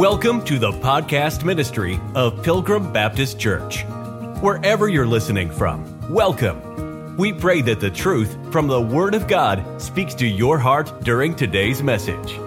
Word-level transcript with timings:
Welcome 0.00 0.42
to 0.46 0.58
the 0.58 0.72
podcast 0.72 1.44
ministry 1.44 2.00
of 2.14 2.42
Pilgrim 2.42 2.90
Baptist 2.90 3.38
Church. 3.38 3.84
Wherever 4.40 4.88
you're 4.88 5.06
listening 5.06 5.50
from, 5.50 6.10
welcome. 6.10 7.18
We 7.18 7.34
pray 7.34 7.60
that 7.60 7.80
the 7.80 7.90
truth 7.90 8.34
from 8.50 8.66
the 8.66 8.80
Word 8.80 9.14
of 9.14 9.28
God 9.28 9.62
speaks 9.78 10.14
to 10.14 10.26
your 10.26 10.58
heart 10.58 11.04
during 11.04 11.34
today's 11.36 11.82
message. 11.82 12.38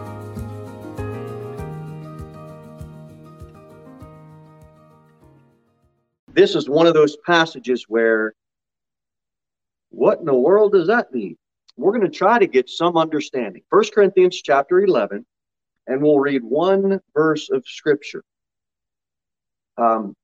This 6.33 6.55
is 6.55 6.67
one 6.67 6.87
of 6.87 6.95
those 6.95 7.17
passages 7.17 7.85
where, 7.87 8.33
what 9.91 10.17
in 10.17 10.25
the 10.25 10.33
world 10.33 10.71
does 10.71 10.87
that 10.87 11.13
mean? 11.13 11.37
We're 11.77 11.91
going 11.91 12.09
to 12.09 12.17
try 12.17 12.39
to 12.39 12.47
get 12.47 12.67
some 12.67 12.97
understanding. 12.97 13.61
1 13.69 13.83
Corinthians 13.93 14.41
chapter 14.41 14.79
11, 14.79 15.23
and 15.87 16.01
we'll 16.01 16.19
read 16.19 16.43
one 16.43 16.99
verse 17.13 17.49
of 17.49 17.65
Scripture. 17.67 18.23
Um, 19.77 20.15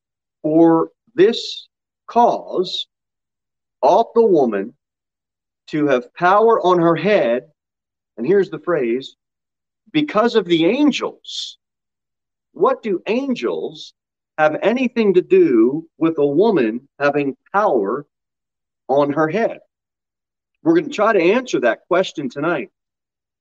For 0.41 0.91
this 1.15 1.67
cause 2.07 2.87
ought 3.81 4.13
the 4.13 4.25
woman 4.25 4.73
to 5.67 5.87
have 5.87 6.13
power 6.13 6.59
on 6.61 6.79
her 6.79 6.95
head, 6.95 7.49
and 8.17 8.25
here's 8.25 8.49
the 8.49 8.59
phrase, 8.59 9.15
because 9.91 10.35
of 10.35 10.45
the 10.45 10.65
angels. 10.65 11.57
What 12.53 12.81
do 12.81 13.01
angels 13.07 13.93
have 14.37 14.57
anything 14.61 15.13
to 15.13 15.21
do 15.21 15.87
with 15.97 16.17
a 16.17 16.25
woman 16.25 16.87
having 16.99 17.37
power 17.53 18.05
on 18.87 19.13
her 19.13 19.27
head? 19.27 19.59
We're 20.63 20.73
going 20.73 20.89
to 20.89 20.95
try 20.95 21.13
to 21.13 21.21
answer 21.21 21.59
that 21.61 21.85
question 21.87 22.29
tonight. 22.29 22.69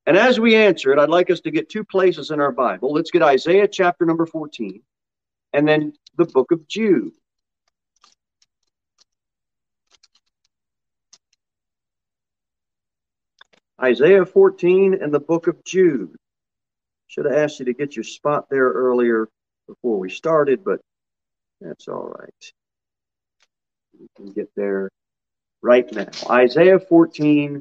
And 0.08 0.16
as 0.16 0.40
we 0.40 0.56
answer 0.56 0.90
it, 0.90 0.98
I'd 0.98 1.10
like 1.10 1.28
us 1.28 1.40
to 1.40 1.50
get 1.50 1.68
two 1.68 1.84
places 1.84 2.30
in 2.30 2.40
our 2.40 2.50
Bible. 2.50 2.94
Let's 2.94 3.10
get 3.10 3.20
Isaiah 3.20 3.68
chapter 3.68 4.06
number 4.06 4.24
14 4.24 4.80
and 5.52 5.68
then 5.68 5.92
the 6.16 6.24
book 6.24 6.50
of 6.50 6.66
Jude. 6.66 7.12
Isaiah 13.78 14.24
14 14.24 14.94
and 14.94 15.12
the 15.12 15.20
book 15.20 15.46
of 15.46 15.62
Jude. 15.62 16.16
Should 17.08 17.26
have 17.26 17.34
asked 17.34 17.58
you 17.58 17.66
to 17.66 17.74
get 17.74 17.94
your 17.94 18.04
spot 18.04 18.46
there 18.50 18.66
earlier 18.66 19.28
before 19.66 19.98
we 19.98 20.08
started, 20.08 20.64
but 20.64 20.80
that's 21.60 21.86
all 21.86 22.08
right. 22.18 22.52
We 24.00 24.08
can 24.16 24.32
get 24.32 24.48
there 24.56 24.88
right 25.60 25.92
now. 25.92 26.08
Isaiah 26.30 26.80
14 26.80 27.60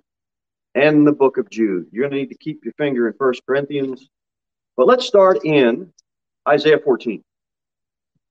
and 0.78 1.08
the 1.08 1.12
book 1.12 1.38
of 1.38 1.50
Jude. 1.50 1.88
You're 1.92 2.04
going 2.04 2.12
to 2.12 2.18
need 2.20 2.30
to 2.30 2.38
keep 2.38 2.64
your 2.64 2.74
finger 2.74 3.08
in 3.08 3.14
First 3.18 3.42
Corinthians. 3.48 4.10
But 4.76 4.86
let's 4.86 5.08
start 5.08 5.44
in 5.44 5.92
Isaiah 6.48 6.78
14. 6.78 7.24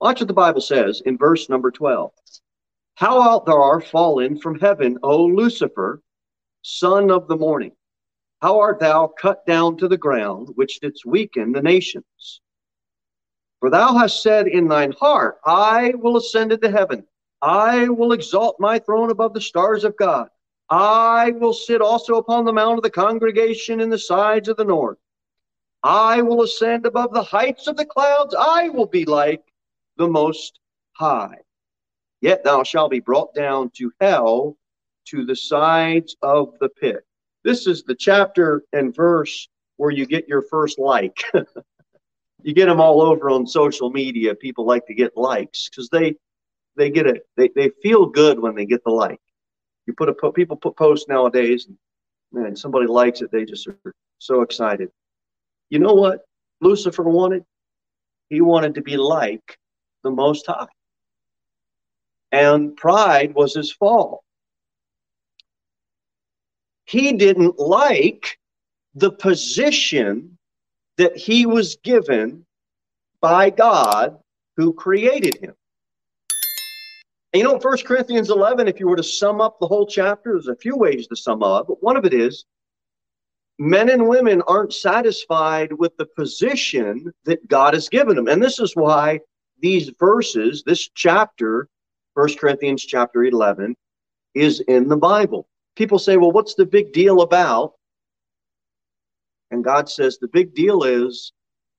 Watch 0.01 0.21
what 0.21 0.29
the 0.29 0.35
Bible 0.35 0.61
says 0.61 1.03
in 1.07 1.19
verse 1.19 1.49
number 1.49 1.73
12. 1.73 2.13
How 2.95 3.21
art 3.21 3.47
thou 3.47 3.81
fallen 3.81 4.39
from 4.39 4.61
heaven, 4.61 4.97
O 5.03 5.25
Lucifer, 5.25 6.01
son 6.63 7.11
of 7.11 7.27
the 7.27 7.37
morning? 7.37 7.73
How 8.41 8.61
art 8.61 8.79
thou 8.79 9.09
cut 9.09 9.45
down 9.45 9.77
to 9.79 9.89
the 9.89 9.99
ground, 9.99 10.51
which 10.55 10.79
didst 10.81 11.05
weaken 11.05 11.51
the 11.51 11.63
nations? 11.63 12.41
For 13.59 13.71
thou 13.71 13.95
hast 13.95 14.23
said 14.23 14.47
in 14.47 14.69
thine 14.69 14.93
heart, 14.93 15.39
I 15.45 15.95
will 15.97 16.17
ascend 16.17 16.53
into 16.53 16.71
heaven. 16.71 17.07
I 17.43 17.89
will 17.89 18.13
exalt 18.13 18.61
my 18.61 18.79
throne 18.79 19.11
above 19.11 19.35
the 19.35 19.41
stars 19.41 19.83
of 19.83 19.97
God. 19.97 20.29
I 20.69 21.31
will 21.31 21.53
sit 21.53 21.81
also 21.81 22.17
upon 22.17 22.45
the 22.45 22.53
mount 22.53 22.79
of 22.79 22.83
the 22.83 22.91
congregation 22.91 23.81
in 23.81 23.91
the 23.91 23.99
sides 23.99 24.49
of 24.49 24.57
the 24.57 24.65
north. 24.65 24.99
I 25.83 26.23
will 26.23 26.43
ascend 26.43 26.87
above 26.87 27.13
the 27.13 27.23
heights 27.23 27.69
of 27.69 27.77
the 27.77 27.85
clouds. 27.85 28.35
I 28.37 28.69
will 28.71 28.87
be 28.87 29.05
like 29.05 29.45
the 29.97 30.09
Most 30.09 30.59
High. 30.93 31.39
Yet 32.21 32.43
thou 32.43 32.65
shalt 32.65 32.91
be 32.91 33.01
brought 33.01 33.35
down 33.35 33.71
to 33.77 33.93
hell 34.01 34.57
to 35.07 35.25
the 35.25 35.37
sides 35.37 36.17
of 36.23 36.55
the 36.59 36.69
pit. 36.69 37.05
This 37.45 37.69
is 37.69 37.85
the 37.85 37.95
chapter 37.95 38.65
and 38.73 38.95
verse 38.95 39.49
where 39.77 39.91
you 39.93 40.07
get 40.07 40.27
your 40.27 40.43
first 40.43 40.79
like. 40.79 41.23
you 42.43 42.55
get 42.55 42.67
them 42.67 42.81
all 42.81 43.03
over 43.03 43.31
on 43.31 43.47
social 43.47 43.91
media. 43.91 44.35
People 44.35 44.67
like 44.67 44.87
to 44.87 44.95
get 44.95 45.17
likes 45.17 45.69
because 45.69 45.89
they 45.91 46.17
they 46.77 46.91
get 46.91 47.07
it. 47.07 47.23
They, 47.37 47.51
they 47.55 47.71
feel 47.83 48.07
good 48.07 48.39
when 48.39 48.55
they 48.55 48.67
get 48.67 48.83
the 48.85 48.91
like. 48.91 49.21
You 49.87 49.95
put 49.95 50.09
a 50.09 50.33
people 50.33 50.57
put 50.57 50.77
posts 50.77 51.09
nowadays, 51.09 51.67
and 51.67 51.77
man, 52.33 52.57
somebody 52.57 52.87
likes 52.87 53.23
it. 53.23 53.31
They 53.31 53.45
just 53.45 53.67
are 53.69 53.95
so 54.19 54.43
excited. 54.43 54.91
You 55.71 55.79
know 55.79 55.95
what 55.95 56.25
Lucifer 56.61 57.03
wanted? 57.03 57.45
He 58.29 58.41
wanted 58.41 58.75
to 58.75 58.83
be 58.83 58.97
like 58.97 59.59
the 60.03 60.11
Most 60.11 60.47
High, 60.47 60.67
and 62.33 62.77
pride 62.77 63.35
was 63.35 63.55
his 63.55 63.73
fall. 63.73 64.25
He 66.85 67.13
didn't 67.13 67.59
like 67.59 68.39
the 68.95 69.11
position 69.11 70.39
that 70.97 71.17
he 71.17 71.47
was 71.47 71.77
given 71.77 72.47
by 73.21 73.51
God 73.51 74.19
who 74.57 74.73
created 74.73 75.37
him. 75.37 75.55
And 77.37 77.43
you 77.43 77.49
know, 77.49 77.59
1 77.59 77.79
Corinthians 77.85 78.31
11, 78.31 78.67
if 78.67 78.81
you 78.81 78.89
were 78.89 78.97
to 78.97 79.03
sum 79.03 79.43
up 79.43 79.61
the 79.61 79.67
whole 79.67 79.85
chapter, 79.85 80.33
there's 80.33 80.49
a 80.49 80.57
few 80.57 80.75
ways 80.75 81.07
to 81.09 81.17
sum 81.17 81.43
up, 81.43 81.67
but 81.67 81.83
one 81.83 81.95
of 81.95 82.07
it 82.07 82.15
is 82.15 82.47
men 83.59 83.91
and 83.91 84.09
women 84.09 84.41
aren't 84.49 84.73
satisfied 84.73 85.71
with 85.71 85.95
the 85.99 86.07
position 86.17 87.13
that 87.27 87.47
God 87.47 87.75
has 87.75 87.91
given 87.91 88.17
them. 88.17 88.27
And 88.27 88.43
this 88.43 88.59
is 88.59 88.75
why 88.75 89.21
these 89.61 89.93
verses, 90.01 90.63
this 90.65 90.89
chapter, 90.95 91.69
1 92.15 92.37
Corinthians 92.37 92.83
chapter 92.87 93.23
11, 93.23 93.77
is 94.35 94.61
in 94.61 94.89
the 94.89 94.97
Bible. 94.97 95.47
People 95.77 95.99
say, 95.99 96.17
well, 96.17 96.33
what's 96.33 96.55
the 96.55 96.65
big 96.65 96.95
deal 96.95 97.21
about? 97.21 97.75
And 99.51 99.63
God 99.63 99.91
says, 99.91 100.17
the 100.17 100.29
big 100.29 100.55
deal 100.55 100.85
is 100.85 101.35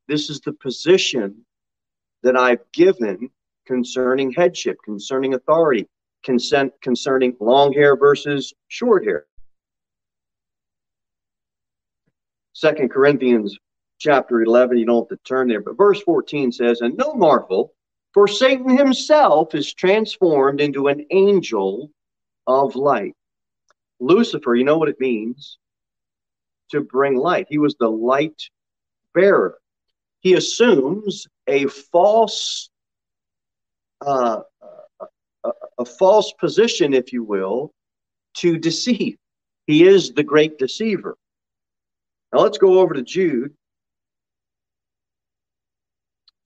this 0.07 0.29
is 0.29 0.39
the 0.39 0.53
position 0.53 1.47
that 2.21 2.37
I've 2.37 2.71
given 2.73 3.31
concerning 3.67 4.31
headship, 4.31 4.77
concerning 4.83 5.33
authority, 5.33 5.87
consent 6.23 6.71
concerning 6.81 7.35
long 7.39 7.73
hair 7.73 7.95
versus 7.95 8.53
short 8.69 9.05
hair. 9.05 9.25
Second 12.53 12.89
Corinthians 12.89 13.55
chapter 13.99 14.41
11, 14.41 14.77
you 14.77 14.85
don't 14.85 15.09
have 15.09 15.17
to 15.17 15.23
turn 15.23 15.47
there, 15.47 15.61
but 15.61 15.77
verse 15.77 16.01
14 16.01 16.51
says, 16.51 16.81
And 16.81 16.97
no 16.97 17.13
marvel, 17.13 17.73
for 18.13 18.27
Satan 18.27 18.75
himself 18.75 19.53
is 19.53 19.73
transformed 19.73 20.61
into 20.61 20.87
an 20.87 21.05
angel 21.11 21.91
of 22.47 22.75
light. 22.75 23.13
Lucifer, 23.99 24.55
you 24.55 24.63
know 24.63 24.77
what 24.77 24.89
it 24.89 24.99
means? 24.99 25.57
To 26.71 26.81
bring 26.81 27.15
light. 27.15 27.47
He 27.49 27.57
was 27.57 27.75
the 27.79 27.89
light 27.89 28.41
bearer. 29.13 29.59
He 30.21 30.33
assumes 30.33 31.27
a 31.47 31.67
false 31.67 32.69
uh, 34.05 34.41
a, 35.43 35.51
a 35.79 35.85
false 35.85 36.33
position, 36.33 36.93
if 36.93 37.11
you 37.13 37.23
will, 37.23 37.71
to 38.35 38.57
deceive. 38.57 39.17
He 39.65 39.85
is 39.85 40.13
the 40.13 40.23
great 40.23 40.57
deceiver. 40.57 41.17
Now 42.33 42.39
let's 42.39 42.57
go 42.57 42.79
over 42.79 42.93
to 42.93 43.01
Jude. 43.01 43.53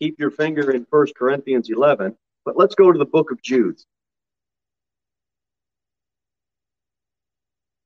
Keep 0.01 0.19
your 0.19 0.31
finger 0.31 0.71
in 0.71 0.85
First 0.85 1.15
Corinthians 1.15 1.69
11, 1.69 2.15
but 2.43 2.57
let's 2.57 2.75
go 2.75 2.91
to 2.91 2.97
the 2.97 3.05
book 3.05 3.31
of 3.31 3.41
Jude. 3.41 3.79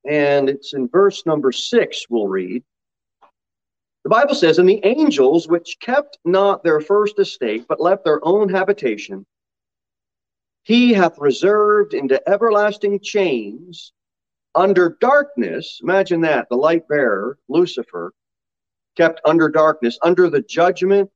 And 0.08 0.48
it's 0.48 0.72
in 0.72 0.88
verse 0.88 1.26
number 1.26 1.52
6, 1.52 2.06
we'll 2.08 2.28
read. 2.28 2.62
The 4.04 4.10
Bible 4.10 4.36
says, 4.36 4.58
And 4.58 4.68
the 4.68 4.80
angels 4.84 5.48
which 5.48 5.78
kept 5.80 6.18
not 6.24 6.62
their 6.62 6.80
first 6.80 7.18
estate, 7.18 7.66
but 7.68 7.80
left 7.80 8.04
their 8.04 8.24
own 8.24 8.48
habitation, 8.48 9.26
he 10.66 10.92
hath 10.92 11.16
reserved 11.18 11.94
into 11.94 12.20
everlasting 12.28 12.98
chains 12.98 13.92
under 14.52 14.96
darkness. 15.00 15.78
Imagine 15.80 16.20
that, 16.22 16.48
the 16.50 16.56
light 16.56 16.88
bearer, 16.88 17.38
Lucifer, 17.48 18.12
kept 18.96 19.20
under 19.24 19.48
darkness, 19.48 19.96
under 20.02 20.28
the 20.28 20.42
judgment, 20.42 21.08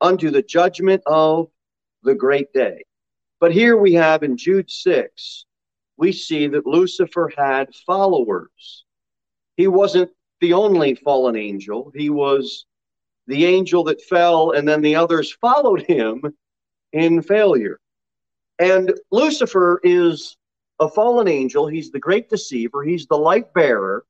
unto 0.00 0.32
the 0.32 0.42
judgment 0.42 1.00
of 1.06 1.46
the 2.02 2.16
great 2.16 2.52
day. 2.52 2.82
But 3.38 3.52
here 3.52 3.76
we 3.76 3.92
have 3.92 4.24
in 4.24 4.36
Jude 4.36 4.68
6, 4.68 5.46
we 5.96 6.10
see 6.10 6.48
that 6.48 6.66
Lucifer 6.66 7.30
had 7.36 7.72
followers. 7.86 8.84
He 9.56 9.68
wasn't 9.68 10.10
the 10.40 10.54
only 10.54 10.96
fallen 10.96 11.36
angel, 11.36 11.92
he 11.94 12.10
was 12.10 12.66
the 13.28 13.44
angel 13.44 13.84
that 13.84 14.02
fell, 14.02 14.50
and 14.50 14.66
then 14.66 14.82
the 14.82 14.96
others 14.96 15.30
followed 15.40 15.82
him 15.82 16.20
in 16.92 17.22
failure. 17.22 17.78
And 18.62 18.94
Lucifer 19.10 19.80
is 19.82 20.36
a 20.78 20.88
fallen 20.88 21.26
angel. 21.26 21.66
He's 21.66 21.90
the 21.90 21.98
great 21.98 22.30
deceiver. 22.30 22.84
He's 22.84 23.06
the 23.08 23.16
light 23.16 23.52
bearer. 23.54 24.04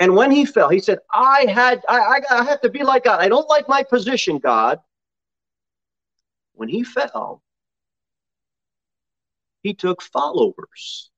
And 0.00 0.16
when 0.16 0.32
he 0.32 0.44
fell, 0.44 0.70
he 0.70 0.80
said, 0.80 0.98
I 1.14 1.46
had, 1.48 1.84
I, 1.88 1.98
I, 2.00 2.40
I 2.40 2.44
have 2.44 2.60
to 2.62 2.68
be 2.68 2.82
like 2.82 3.04
God. 3.04 3.20
I 3.20 3.28
don't 3.28 3.48
like 3.48 3.68
my 3.68 3.84
position, 3.84 4.38
God. 4.38 4.80
when 6.54 6.68
he 6.68 6.82
fell, 6.82 7.42
he 9.62 9.74
took 9.74 10.02
followers. 10.02 11.10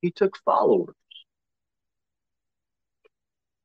He 0.00 0.10
took 0.10 0.36
followers. 0.44 0.96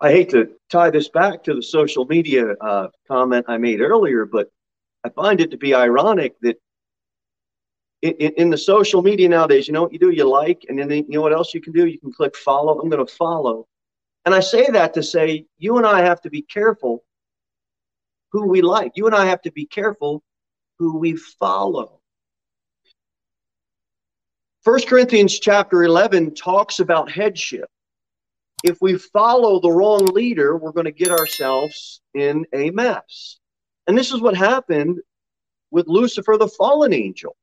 I 0.02 0.12
hate 0.12 0.30
to 0.32 0.50
tie 0.70 0.90
this 0.90 1.10
back 1.10 1.44
to 1.46 1.56
the 1.56 1.64
social 1.64 2.06
media 2.06 2.54
uh, 2.62 2.88
comment 3.08 3.46
I 3.48 3.58
made 3.58 3.82
earlier, 3.82 4.26
but 4.26 4.52
I 5.06 5.10
find 5.10 5.42
it 5.42 5.52
to 5.52 5.58
be 5.58 5.74
ironic 5.74 6.36
that 6.42 6.58
in, 8.02 8.14
in, 8.14 8.50
the 8.50 8.58
social 8.58 9.02
media 9.02 9.28
nowadays, 9.28 9.68
you 9.68 9.74
know 9.74 9.84
what 9.84 9.92
you 9.92 10.00
do? 10.00 10.10
You 10.10 10.24
like, 10.24 10.66
and 10.70 10.80
then 10.80 10.90
you 10.90 11.06
know 11.10 11.22
what 11.22 11.34
else 11.34 11.54
you 11.54 11.62
can 11.62 11.74
do? 11.74 11.86
You 11.86 12.00
can 12.00 12.14
click 12.14 12.36
follow. 12.38 12.80
I'm 12.80 12.90
going 12.90 13.06
to 13.06 13.14
follow. 13.14 13.68
And 14.26 14.34
I 14.34 14.40
say 14.40 14.68
that 14.68 14.94
to 14.94 15.04
say 15.04 15.46
you 15.58 15.78
and 15.78 15.86
I 15.86 16.02
have 16.02 16.22
to 16.22 16.30
be 16.30 16.42
careful 16.42 17.04
who 18.32 18.48
we 18.48 18.62
like. 18.62 18.94
You 18.96 19.06
and 19.08 19.16
I 19.16 19.26
have 19.26 19.42
to 19.42 19.52
be 19.52 19.66
careful 19.66 20.24
who 20.78 20.98
we 20.98 21.16
follow. 21.16 22.00
First 24.64 24.88
Corinthians 24.88 25.40
chapter 25.40 25.84
11 25.84 26.36
talks 26.36 26.80
about 26.80 27.12
headship. 27.12 27.70
If 28.64 28.78
we 28.82 28.98
follow 28.98 29.60
the 29.60 29.72
wrong 29.72 30.06
leader, 30.08 30.58
we're 30.58 30.74
going 30.74 30.86
to 30.86 30.92
get 30.92 31.12
ourselves 31.12 32.02
in 32.14 32.46
a 32.54 32.70
mess. 32.72 33.40
And 33.88 33.98
this 33.98 34.12
is 34.12 34.22
what 34.22 34.36
happened 34.36 35.00
with 35.72 35.88
Lucifer, 35.88 36.38
the 36.38 36.48
fallen 36.48 36.94
angel. 36.94 37.36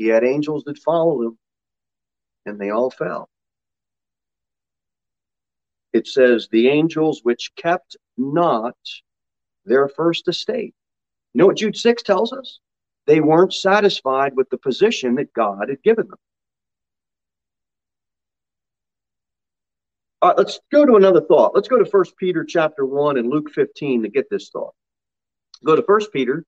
He 0.00 0.06
had 0.06 0.24
angels 0.24 0.64
that 0.64 0.78
followed 0.78 1.26
him, 1.26 1.38
and 2.46 2.58
they 2.58 2.70
all 2.70 2.90
fell. 2.90 3.28
It 5.92 6.06
says, 6.06 6.48
the 6.50 6.68
angels 6.68 7.20
which 7.22 7.52
kept 7.54 7.98
not 8.16 8.78
their 9.66 9.88
first 9.88 10.26
estate. 10.26 10.74
You 11.34 11.40
know 11.40 11.46
what 11.48 11.58
Jude 11.58 11.76
6 11.76 12.02
tells 12.02 12.32
us? 12.32 12.60
They 13.06 13.20
weren't 13.20 13.52
satisfied 13.52 14.34
with 14.34 14.48
the 14.48 14.56
position 14.56 15.16
that 15.16 15.34
God 15.34 15.68
had 15.68 15.82
given 15.82 16.08
them. 16.08 16.18
All 20.22 20.30
right, 20.30 20.38
let's 20.38 20.60
go 20.72 20.86
to 20.86 20.96
another 20.96 21.20
thought. 21.20 21.54
Let's 21.54 21.68
go 21.68 21.76
to 21.76 21.84
1 21.84 22.04
Peter 22.18 22.42
chapter 22.42 22.86
1 22.86 23.18
and 23.18 23.28
Luke 23.28 23.50
15 23.50 24.04
to 24.04 24.08
get 24.08 24.30
this 24.30 24.48
thought. 24.48 24.72
Go 25.62 25.76
to 25.76 25.82
1 25.82 26.00
Peter. 26.10 26.46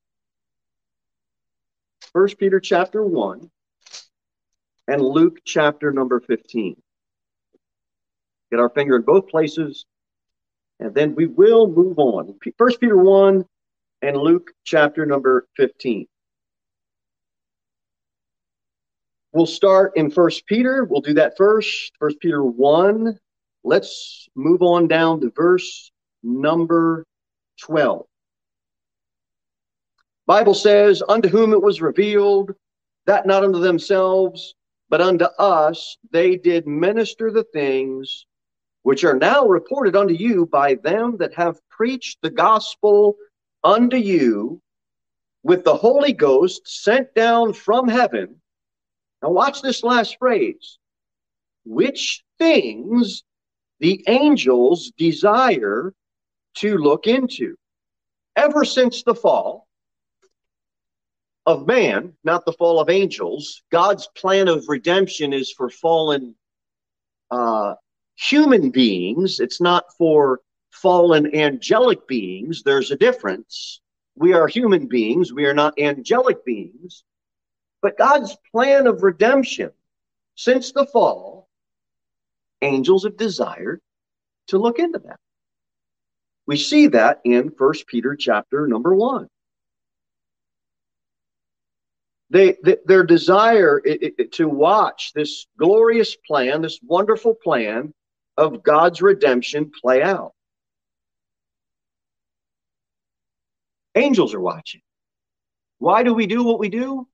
1 2.12 2.29
Peter 2.38 2.61
chapter 2.61 3.03
1 3.03 3.50
and 4.88 5.00
Luke 5.00 5.38
chapter 5.47 5.93
number 5.93 6.20
15. 6.20 6.76
Get 8.50 8.61
our 8.61 8.69
finger 8.69 8.97
in 8.97 9.03
both 9.03 9.29
places, 9.29 9.87
and 10.79 10.94
then 10.94 11.14
we 11.14 11.26
will 11.26 11.67
move 11.67 11.99
on. 11.99 12.35
1 12.56 12.70
Peter 12.79 12.99
1 12.99 13.44
and 14.03 14.17
Luke 14.17 14.50
chapter 14.64 15.06
number 15.06 15.47
15. 15.56 16.06
We'll 19.32 19.47
start 19.47 19.93
in 19.97 20.11
First 20.11 20.47
Peter. 20.47 20.85
We'll 20.85 21.00
do 21.00 21.15
that 21.15 21.38
first. 21.38 21.93
First 21.99 22.20
Peter 22.20 22.44
1. 22.44 23.19
Let's 23.65 24.29
move 24.35 24.61
on 24.61 24.87
down 24.87 25.23
to 25.23 25.32
verse 25.35 25.91
number 26.23 27.06
12. 27.62 28.05
Bible 30.32 30.55
says, 30.55 31.02
unto 31.11 31.29
whom 31.29 31.52
it 31.52 31.61
was 31.61 31.82
revealed, 31.82 32.55
that 33.05 33.26
not 33.26 33.44
unto 33.44 33.61
themselves, 33.61 34.55
but 34.88 35.02
unto 35.02 35.26
us 35.38 35.99
they 36.11 36.37
did 36.37 36.67
minister 36.67 37.31
the 37.31 37.44
things 37.52 38.25
which 38.82 39.05
are 39.05 39.19
now 39.19 39.44
reported 39.44 39.94
unto 39.94 40.14
you 40.14 40.46
by 40.46 40.76
them 40.76 41.19
that 41.19 41.34
have 41.34 41.61
preached 41.69 42.17
the 42.23 42.31
gospel 42.31 43.14
unto 43.62 43.99
you 43.99 44.58
with 45.43 45.64
the 45.64 45.76
Holy 45.76 46.14
Ghost 46.14 46.62
sent 46.64 47.14
down 47.14 47.52
from 47.52 47.87
heaven. 47.87 48.40
Now, 49.23 49.32
watch 49.32 49.61
this 49.61 49.82
last 49.82 50.17
phrase 50.19 50.79
which 51.67 52.25
things 52.38 53.23
the 53.81 54.02
angels 54.08 54.93
desire 54.96 55.93
to 56.55 56.79
look 56.79 57.06
into. 57.06 57.55
Ever 58.34 58.64
since 58.64 59.02
the 59.02 59.14
fall 59.14 59.69
of 61.47 61.67
man, 61.67 62.15
not 62.25 62.44
the 62.44 62.53
fall 62.53 62.81
of 62.81 62.89
angels, 62.89 63.62
God's 63.71 64.09
plan 64.17 64.49
of 64.49 64.69
redemption 64.69 65.33
is 65.33 65.53
for 65.53 65.69
fallen 65.69 66.35
uh, 67.31 67.75
human 68.17 68.71
beings. 68.71 69.41
It's 69.41 69.61
not 69.61 69.85
for 69.97 70.41
fallen 70.71 71.35
angelic 71.35 72.06
beings. 72.06 72.62
There's 72.62 72.91
a 72.91 72.97
difference. 72.97 73.81
We 74.15 74.35
are 74.35 74.47
human 74.47 74.87
beings, 74.87 75.33
we 75.33 75.47
are 75.47 75.55
not 75.55 75.79
angelic 75.79 76.44
beings. 76.44 77.05
But 77.81 77.99
God's 77.99 78.37
plan 78.53 78.87
of 78.87 79.03
redemption 79.03 79.71
since 80.37 80.73
the 80.73 80.87
fall, 80.87 81.49
angels 82.61 83.05
have 83.05 83.17
desired 83.17 83.81
to 84.49 84.59
look 84.59 84.79
into 84.79 84.99
that. 85.00 85.19
We 86.47 86.56
see 86.56 86.89
that 86.89 87.21
in 87.25 87.50
First 87.50 87.87
Peter 87.87 88.15
chapter 88.15 88.67
number 88.67 88.94
1. 88.94 89.29
They, 92.32 92.56
they, 92.64 92.79
their 92.87 93.05
desire 93.05 93.82
it, 93.84 94.14
it, 94.19 94.32
to 94.32 94.49
watch 94.49 95.12
this 95.14 95.46
glorious 95.58 96.17
plan, 96.17 96.62
this 96.62 96.81
wonderful 96.82 97.34
plan 97.34 97.93
of 98.38 98.62
God's 98.62 99.02
redemption 99.02 99.70
play 99.82 100.02
out. 100.02 100.32
Angels 103.94 104.32
are 104.32 104.40
watching. 104.40 104.81
Why 105.79 106.02
do 106.02 106.14
we 106.14 106.26
do 106.26 106.43
what 106.43 106.58
we 106.58 106.70
do? 106.70 107.06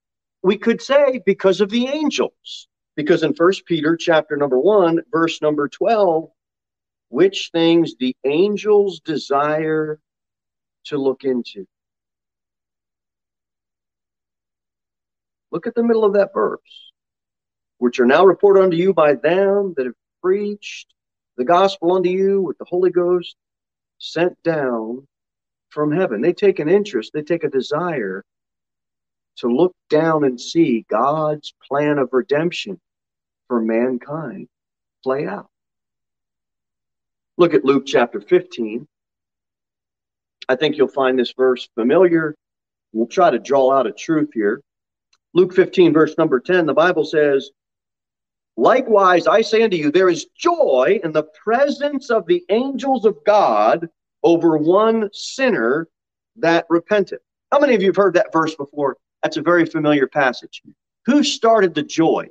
We 0.45 0.57
could 0.57 0.81
say 0.81 1.21
because 1.27 1.61
of 1.61 1.71
the 1.71 1.89
angels. 1.89 2.69
Because 2.95 3.25
in 3.25 3.35
First 3.35 3.67
Peter 3.67 3.97
chapter 3.97 4.37
number 4.37 4.61
1, 4.61 5.01
verse 5.11 5.43
number 5.43 5.69
12, 5.69 6.29
which 7.09 7.51
things 7.53 7.97
the 7.99 8.15
angels 8.25 9.01
desire 9.01 9.99
to 10.85 10.97
look 10.97 11.25
into. 11.25 11.67
Look 15.51 15.67
at 15.67 15.75
the 15.75 15.83
middle 15.83 16.05
of 16.05 16.15
that 16.15 16.33
verse. 16.35 16.93
Which 17.79 18.01
are 18.01 18.07
now 18.07 18.25
reported 18.25 18.63
unto 18.63 18.77
you 18.77 18.93
by 18.93 19.15
them 19.15 19.75
that 19.77 19.87
have 19.87 19.95
preached 20.23 20.93
the 21.37 21.45
gospel 21.45 21.93
unto 21.93 22.11
you 22.11 22.43
with 22.43 22.59
the 22.59 22.65
Holy 22.65 22.91
Ghost 22.91 23.37
sent 23.99 24.41
down 24.43 25.07
from 25.71 25.93
heaven. 25.93 26.21
They 26.21 26.33
take 26.33 26.59
an 26.59 26.69
interest, 26.69 27.13
they 27.13 27.23
take 27.23 27.45
a 27.45 27.51
desire 27.51 28.25
to 29.37 29.49
look 29.49 29.73
down 29.89 30.25
and 30.25 30.41
see 30.41 30.85
God's 30.91 31.55
plan 31.67 31.99
of 31.99 32.09
redemption 32.13 32.81
for 33.47 33.61
mankind 33.61 34.49
play 35.05 35.27
out. 35.27 35.49
Look 37.37 37.55
at 37.55 37.65
Luke 37.65 37.85
chapter 37.87 38.21
15. 38.21 38.87
I 40.49 40.57
think 40.57 40.77
you'll 40.77 40.89
find 40.89 41.19
this 41.19 41.33
verse 41.37 41.69
familiar. 41.75 42.35
We'll 42.93 43.07
try 43.07 43.31
to 43.31 43.39
draw 43.39 43.73
out 43.73 43.87
a 43.87 43.93
truth 43.93 44.31
here. 44.35 44.61
Luke 45.35 45.55
15, 45.55 45.93
verse 45.93 46.17
number 46.19 46.41
10, 46.41 46.67
the 46.67 46.75
Bible 46.75 47.05
says, 47.05 47.51
Likewise, 48.57 49.27
I 49.29 49.41
say 49.41 49.63
unto 49.63 49.77
you, 49.77 49.93
there 49.93 50.09
is 50.09 50.27
joy 50.37 50.99
in 51.05 51.13
the 51.13 51.29
presence 51.45 52.11
of 52.11 52.27
the 52.27 52.45
angels 52.49 53.05
of 53.05 53.17
God 53.25 53.89
over 54.25 54.57
one 54.57 55.09
sinner 55.13 55.89
that 56.37 56.67
repenteth. 56.69 57.21
How 57.53 57.61
many 57.61 57.75
of 57.75 57.83
you 57.83 57.89
have 57.89 57.97
heard 57.97 58.15
that 58.15 58.33
verse 58.33 58.55
before? 58.57 58.97
That's 59.23 59.37
a 59.37 59.43
very 59.43 59.65
familiar 59.65 60.07
passage. 60.09 60.63
Who 61.07 61.23
started 61.23 61.75
the 61.75 61.83
joy? 61.83 62.27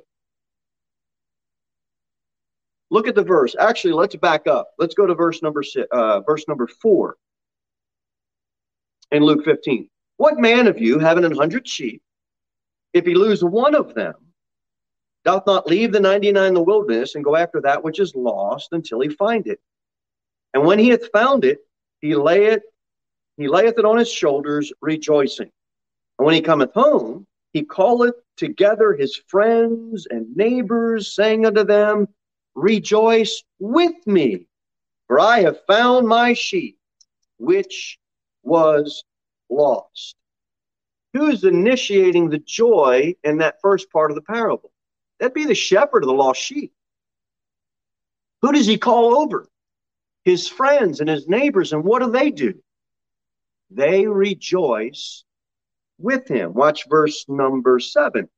Look 2.90 3.06
at 3.06 3.14
the 3.14 3.24
verse. 3.24 3.54
Actually, 3.58 3.94
let's 3.94 4.16
back 4.16 4.46
up. 4.46 4.70
Let's 4.78 4.94
go 4.94 5.06
to 5.06 5.14
verse 5.14 5.42
number 5.42 5.62
six, 5.62 5.86
uh, 5.92 6.20
verse 6.20 6.46
number 6.48 6.66
four 6.66 7.16
in 9.10 9.22
Luke 9.22 9.44
15. 9.44 9.88
What 10.16 10.38
man 10.38 10.66
of 10.66 10.78
you, 10.78 10.98
having 10.98 11.24
an 11.24 11.34
hundred 11.34 11.66
sheep, 11.68 12.02
if 12.98 13.06
he 13.06 13.14
lose 13.14 13.42
one 13.42 13.74
of 13.74 13.94
them, 13.94 14.14
doth 15.24 15.46
not 15.46 15.66
leave 15.66 15.92
the 15.92 16.00
99 16.00 16.48
in 16.48 16.54
the 16.54 16.62
wilderness 16.62 17.14
and 17.14 17.24
go 17.24 17.36
after 17.36 17.60
that 17.60 17.82
which 17.82 18.00
is 18.00 18.14
lost 18.14 18.68
until 18.72 19.00
he 19.00 19.08
find 19.08 19.46
it. 19.46 19.60
And 20.54 20.64
when 20.64 20.78
he 20.78 20.88
hath 20.88 21.10
found 21.12 21.44
it, 21.44 21.58
he 22.00 22.14
layeth, 22.14 22.62
he 23.36 23.48
layeth 23.48 23.78
it 23.78 23.84
on 23.84 23.98
his 23.98 24.10
shoulders, 24.10 24.72
rejoicing. 24.80 25.50
And 26.18 26.26
when 26.26 26.34
he 26.34 26.40
cometh 26.40 26.72
home, 26.74 27.26
he 27.52 27.62
calleth 27.62 28.14
together 28.36 28.94
his 28.94 29.16
friends 29.28 30.06
and 30.10 30.36
neighbors, 30.36 31.14
saying 31.14 31.46
unto 31.46 31.64
them, 31.64 32.08
Rejoice 32.54 33.44
with 33.60 33.94
me, 34.06 34.46
for 35.06 35.20
I 35.20 35.40
have 35.40 35.64
found 35.66 36.08
my 36.08 36.32
sheep, 36.32 36.78
which 37.38 37.98
was 38.42 39.04
lost. 39.48 40.16
Who's 41.14 41.44
initiating 41.44 42.28
the 42.28 42.38
joy 42.38 43.14
in 43.24 43.38
that 43.38 43.60
first 43.62 43.90
part 43.90 44.10
of 44.10 44.14
the 44.14 44.22
parable? 44.22 44.70
That'd 45.18 45.34
be 45.34 45.46
the 45.46 45.54
shepherd 45.54 46.02
of 46.02 46.08
the 46.08 46.14
lost 46.14 46.40
sheep. 46.40 46.72
Who 48.42 48.52
does 48.52 48.66
he 48.66 48.78
call 48.78 49.16
over? 49.16 49.48
His 50.24 50.48
friends 50.48 51.00
and 51.00 51.08
his 51.08 51.26
neighbors. 51.26 51.72
And 51.72 51.82
what 51.82 52.02
do 52.02 52.10
they 52.10 52.30
do? 52.30 52.54
They 53.70 54.06
rejoice 54.06 55.24
with 55.98 56.28
him. 56.28 56.54
Watch 56.54 56.86
verse 56.88 57.24
number 57.28 57.80
seven. 57.80 58.28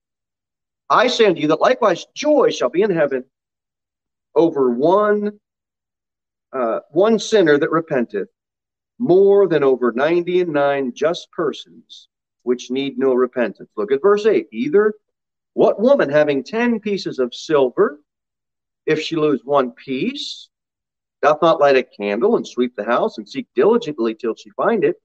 I 0.88 1.08
say 1.08 1.26
unto 1.26 1.40
you 1.40 1.48
that 1.48 1.60
likewise 1.60 2.06
joy 2.14 2.50
shall 2.50 2.70
be 2.70 2.82
in 2.82 2.90
heaven 2.90 3.24
over 4.34 4.70
one 4.70 5.38
uh, 6.52 6.80
one 6.90 7.18
sinner 7.18 7.58
that 7.58 7.70
repenteth, 7.70 8.28
more 8.98 9.46
than 9.46 9.62
over 9.62 9.92
ninety 9.92 10.40
and 10.40 10.52
nine 10.52 10.92
just 10.94 11.30
persons 11.30 12.08
which 12.42 12.70
need 12.70 12.98
no 12.98 13.14
repentance. 13.14 13.70
Look 13.76 13.92
at 13.92 14.02
verse 14.02 14.26
8. 14.26 14.48
Either 14.52 14.94
what 15.54 15.80
woman 15.80 16.08
having 16.08 16.44
ten 16.44 16.80
pieces 16.80 17.18
of 17.18 17.34
silver, 17.34 18.00
if 18.86 19.00
she 19.00 19.16
lose 19.16 19.40
one 19.44 19.72
piece, 19.72 20.48
doth 21.22 21.42
not 21.42 21.60
light 21.60 21.76
a 21.76 21.82
candle 21.82 22.36
and 22.36 22.46
sweep 22.46 22.76
the 22.76 22.84
house 22.84 23.18
and 23.18 23.28
seek 23.28 23.46
diligently 23.54 24.14
till 24.14 24.34
she 24.34 24.50
find 24.50 24.84
it? 24.84 24.96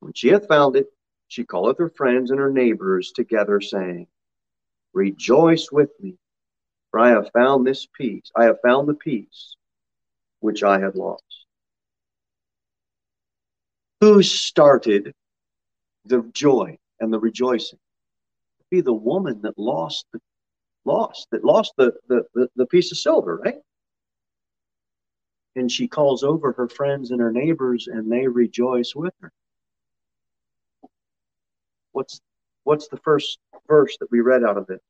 When 0.00 0.12
she 0.12 0.28
hath 0.28 0.46
found 0.46 0.76
it, 0.76 0.86
she 1.26 1.44
calleth 1.44 1.78
her 1.78 1.90
friends 1.90 2.30
and 2.30 2.40
her 2.40 2.50
neighbors 2.50 3.12
together, 3.12 3.60
saying, 3.60 4.06
Rejoice 4.94 5.70
with 5.70 5.90
me, 6.00 6.16
for 6.90 7.00
I 7.00 7.10
have 7.10 7.30
found 7.32 7.66
this 7.66 7.86
piece. 7.86 8.30
I 8.34 8.44
have 8.44 8.60
found 8.62 8.88
the 8.88 8.94
piece 8.94 9.56
which 10.40 10.62
I 10.62 10.80
had 10.80 10.94
lost. 10.94 11.22
Who 14.00 14.22
started 14.22 15.12
the 16.08 16.28
joy 16.32 16.78
and 17.00 17.12
the 17.12 17.18
rejoicing? 17.18 17.78
Be 18.70 18.80
the 18.80 18.92
woman 18.92 19.40
that 19.42 19.58
lost 19.58 20.06
the 20.12 20.20
lost, 20.84 21.28
that 21.30 21.44
lost 21.44 21.72
the, 21.76 21.92
the, 22.08 22.24
the, 22.34 22.48
the 22.56 22.66
piece 22.66 22.90
of 22.92 22.98
silver, 22.98 23.36
right? 23.36 23.56
And 25.56 25.70
she 25.70 25.88
calls 25.88 26.22
over 26.22 26.52
her 26.52 26.68
friends 26.68 27.10
and 27.10 27.20
her 27.20 27.32
neighbors 27.32 27.88
and 27.88 28.10
they 28.10 28.26
rejoice 28.26 28.94
with 28.94 29.14
her. 29.20 29.32
What's 31.92 32.20
what's 32.64 32.88
the 32.88 32.98
first 32.98 33.38
verse 33.66 33.96
that 33.98 34.10
we 34.10 34.20
read 34.20 34.44
out 34.44 34.56
of 34.56 34.68
it? 34.70 34.80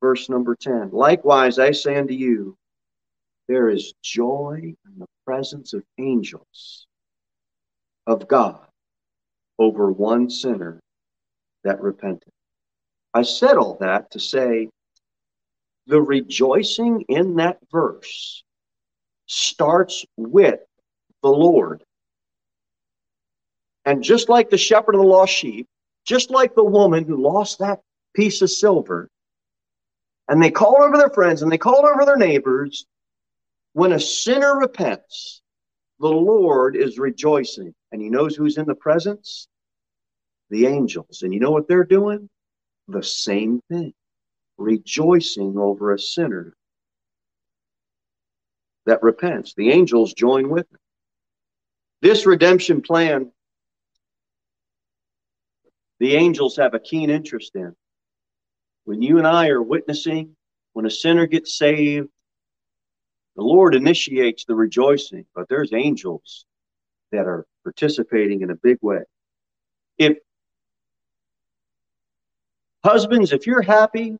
Verse 0.00 0.28
number 0.28 0.54
10. 0.54 0.90
Likewise, 0.92 1.58
I 1.58 1.72
say 1.72 1.96
unto 1.96 2.14
you, 2.14 2.56
there 3.48 3.68
is 3.68 3.92
joy 4.02 4.60
in 4.62 4.98
the 4.98 5.06
presence 5.26 5.72
of 5.72 5.82
angels 5.98 6.86
of 8.06 8.28
God 8.28 8.67
over 9.58 9.90
one 9.90 10.30
sinner 10.30 10.80
that 11.64 11.80
repented. 11.80 12.32
I 13.14 13.22
said 13.22 13.56
all 13.56 13.76
that 13.80 14.10
to 14.12 14.20
say 14.20 14.68
the 15.86 16.00
rejoicing 16.00 17.04
in 17.08 17.36
that 17.36 17.58
verse 17.72 18.44
starts 19.26 20.04
with 20.16 20.60
the 21.22 21.30
Lord. 21.30 21.82
And 23.84 24.02
just 24.02 24.28
like 24.28 24.50
the 24.50 24.58
shepherd 24.58 24.94
of 24.94 25.00
the 25.00 25.06
lost 25.06 25.32
sheep, 25.32 25.66
just 26.04 26.30
like 26.30 26.54
the 26.54 26.64
woman 26.64 27.04
who 27.04 27.16
lost 27.16 27.58
that 27.58 27.80
piece 28.14 28.42
of 28.42 28.50
silver, 28.50 29.08
and 30.28 30.42
they 30.42 30.50
call 30.50 30.82
over 30.82 30.96
their 30.98 31.10
friends 31.10 31.42
and 31.42 31.50
they 31.50 31.58
call 31.58 31.86
over 31.86 32.04
their 32.04 32.16
neighbors, 32.16 32.86
when 33.72 33.92
a 33.92 34.00
sinner 34.00 34.58
repents, 34.58 35.40
the 36.00 36.08
Lord 36.08 36.76
is 36.76 36.98
rejoicing. 36.98 37.74
And 37.92 38.02
he 38.02 38.10
knows 38.10 38.36
who's 38.36 38.58
in 38.58 38.66
the 38.66 38.74
presence? 38.74 39.48
The 40.50 40.66
angels. 40.66 41.22
And 41.22 41.32
you 41.32 41.40
know 41.40 41.50
what 41.50 41.68
they're 41.68 41.84
doing? 41.84 42.28
The 42.88 43.02
same 43.02 43.60
thing. 43.70 43.92
Rejoicing 44.56 45.56
over 45.56 45.92
a 45.92 45.98
sinner 45.98 46.54
that 48.86 49.02
repents. 49.02 49.54
The 49.54 49.70
angels 49.70 50.14
join 50.14 50.48
with 50.48 50.66
him. 50.72 50.78
This 52.00 52.26
redemption 52.26 52.80
plan, 52.80 53.30
the 56.00 56.14
angels 56.14 56.56
have 56.56 56.74
a 56.74 56.80
keen 56.80 57.10
interest 57.10 57.54
in. 57.54 57.74
When 58.84 59.02
you 59.02 59.18
and 59.18 59.26
I 59.26 59.48
are 59.48 59.62
witnessing, 59.62 60.36
when 60.72 60.86
a 60.86 60.90
sinner 60.90 61.26
gets 61.26 61.58
saved, 61.58 62.08
the 63.36 63.42
Lord 63.42 63.74
initiates 63.74 64.44
the 64.44 64.54
rejoicing, 64.54 65.26
but 65.34 65.48
there's 65.48 65.72
angels 65.72 66.46
that 67.12 67.26
are 67.26 67.46
participating 67.68 68.40
in 68.40 68.50
a 68.50 68.54
big 68.54 68.78
way. 68.80 69.00
If 69.98 70.16
husbands, 72.82 73.32
if 73.32 73.46
you're 73.46 73.60
happy 73.60 74.16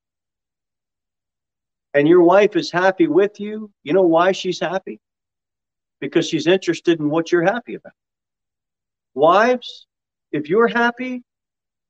and 1.95 2.07
your 2.07 2.23
wife 2.23 2.57
is 2.57 2.71
happy 2.71 3.07
with 3.07 3.41
you, 3.41 3.71
you 3.85 3.95
know 3.95 4.03
why 4.03 4.33
she's 4.33 4.61
happy? 4.61 5.01
Because 5.99 6.29
she's 6.29 6.47
interested 6.47 7.01
in 7.01 7.09
what 7.09 7.33
you're 7.33 7.43
happy 7.43 7.75
about. 7.75 7.95
Wives, 9.15 9.87
if 10.31 10.51
you're 10.51 10.69
happy 10.69 11.23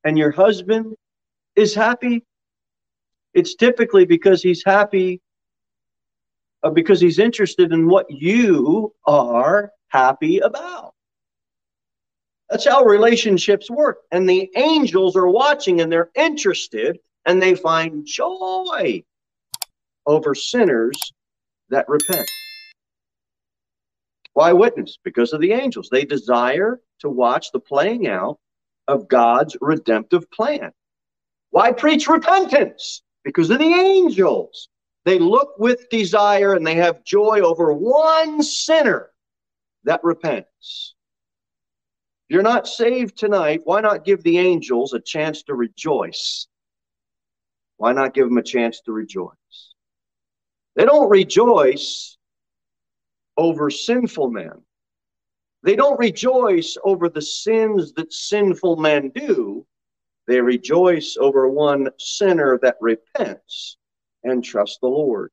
and 0.05 0.17
your 0.17 0.31
husband 0.31 0.95
is 1.57 1.75
happy, 1.75 2.25
it's 3.35 3.57
typically 3.57 4.05
because 4.05 4.43
he's 4.43 4.63
happy 4.65 5.21
uh, 6.63 6.71
because 6.71 7.01
he's 7.01 7.19
interested 7.19 7.73
in 7.73 7.89
what 7.89 8.07
you 8.09 8.95
are 9.07 9.73
happy 9.89 10.39
about. 10.39 10.88
That's 12.51 12.67
how 12.67 12.85
relationships 12.85 13.71
work. 13.71 13.99
And 14.11 14.29
the 14.29 14.51
angels 14.57 15.17
are 15.17 15.29
watching 15.29 15.81
and 15.81 15.93
they're 15.93 16.11
interested 16.15 16.99
and 17.27 17.43
they 17.43 17.55
find 17.55 18.07
joy 18.07 19.03
over 20.07 20.35
sinners 20.35 21.13
that 21.69 21.89
repent. 21.89 22.29
Why 24.33 24.53
witness? 24.53 24.99
Because 25.03 25.33
of 25.33 25.41
the 25.41 25.53
angels. 25.53 25.89
They 25.91 26.05
desire 26.05 26.81
to 27.01 27.11
watch 27.11 27.53
the 27.53 27.61
playing 27.61 28.09
out 28.09 28.39
of 28.87 29.09
God's 29.09 29.57
redemptive 29.61 30.31
plan. 30.31 30.73
Why 31.51 31.73
preach 31.73 32.09
repentance? 32.09 33.03
Because 33.25 33.51
of 33.51 33.59
the 33.59 33.75
angels. 33.75 34.69
They 35.05 35.19
look 35.19 35.59
with 35.59 35.89
desire 35.91 36.55
and 36.55 36.67
they 36.67 36.77
have 36.77 37.05
joy 37.05 37.41
over 37.41 37.73
one 37.73 38.43
sinner 38.43 39.11
that 39.85 40.03
repents. 40.05 40.95
You're 42.29 42.43
not 42.43 42.69
saved 42.69 43.17
tonight, 43.17 43.63
why 43.65 43.81
not 43.81 44.05
give 44.05 44.23
the 44.23 44.39
angels 44.39 44.93
a 44.93 45.01
chance 45.01 45.43
to 45.45 45.55
rejoice? 45.55 46.47
Why 47.79 47.93
not 47.93 48.13
give 48.13 48.29
them 48.29 48.37
a 48.39 48.43
chance 48.43 48.81
to 48.83 48.93
rejoice? 48.93 49.75
They 50.77 50.85
don't 50.85 51.09
rejoice 51.09 52.19
over 53.37 53.71
sinful 53.71 54.31
men. 54.31 54.63
They 55.63 55.75
don't 55.75 55.99
rejoice 55.99 56.77
over 56.85 57.09
the 57.09 57.23
sins 57.23 57.93
that 57.95 58.13
sinful 58.13 58.77
men 58.77 59.11
do. 59.15 59.67
They 60.27 60.41
rejoice 60.41 61.17
over 61.19 61.49
one 61.49 61.89
sinner 61.99 62.59
that 62.63 62.77
repents 62.81 63.79
and 64.23 64.45
trusts 64.45 64.79
the 64.81 64.89
Lord. 64.89 65.31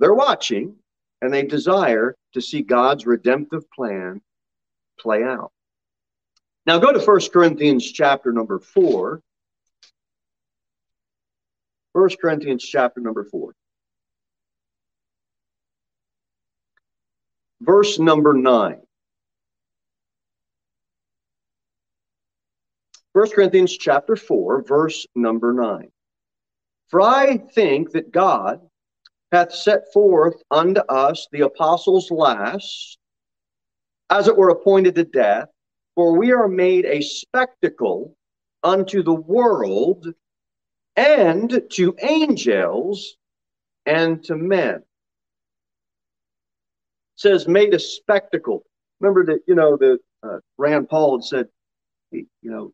They're 0.00 0.14
watching 0.14 0.76
and 1.24 1.32
they 1.32 1.42
desire 1.42 2.14
to 2.34 2.40
see 2.42 2.60
God's 2.60 3.06
redemptive 3.06 3.70
plan 3.70 4.20
play 5.00 5.22
out. 5.22 5.52
Now 6.66 6.78
go 6.78 6.92
to 6.92 6.98
1 6.98 7.20
Corinthians 7.32 7.90
chapter 7.90 8.30
number 8.30 8.58
4. 8.58 9.22
1 11.94 12.08
Corinthians 12.20 12.62
chapter 12.62 13.00
number 13.00 13.24
4. 13.24 13.54
Verse 17.62 17.98
number 17.98 18.34
9. 18.34 18.82
1 23.14 23.30
Corinthians 23.30 23.78
chapter 23.78 24.14
4, 24.14 24.62
verse 24.64 25.06
number 25.14 25.54
9. 25.54 25.88
For 26.88 27.00
I 27.00 27.38
think 27.38 27.92
that 27.92 28.12
God 28.12 28.60
hath 29.34 29.52
set 29.52 29.92
forth 29.92 30.40
unto 30.50 30.80
us 30.82 31.26
the 31.32 31.40
apostles 31.40 32.10
last, 32.10 32.98
as 34.10 34.28
it 34.28 34.36
were 34.36 34.50
appointed 34.50 34.94
to 34.94 35.04
death, 35.04 35.48
for 35.94 36.16
we 36.16 36.32
are 36.32 36.48
made 36.48 36.84
a 36.86 37.02
spectacle 37.02 38.16
unto 38.62 39.02
the 39.02 39.14
world 39.14 40.06
and 40.96 41.62
to 41.70 41.96
angels 42.00 43.16
and 43.86 44.22
to 44.24 44.36
men. 44.36 44.76
It 44.76 44.82
says 47.16 47.48
made 47.48 47.74
a 47.74 47.78
spectacle. 47.78 48.64
Remember 49.00 49.26
that, 49.26 49.40
you 49.46 49.54
know, 49.54 49.76
the 49.76 49.98
uh, 50.22 50.38
Rand 50.58 50.88
Paul 50.88 51.18
had 51.18 51.24
said, 51.24 51.48
you 52.12 52.26
know, 52.42 52.72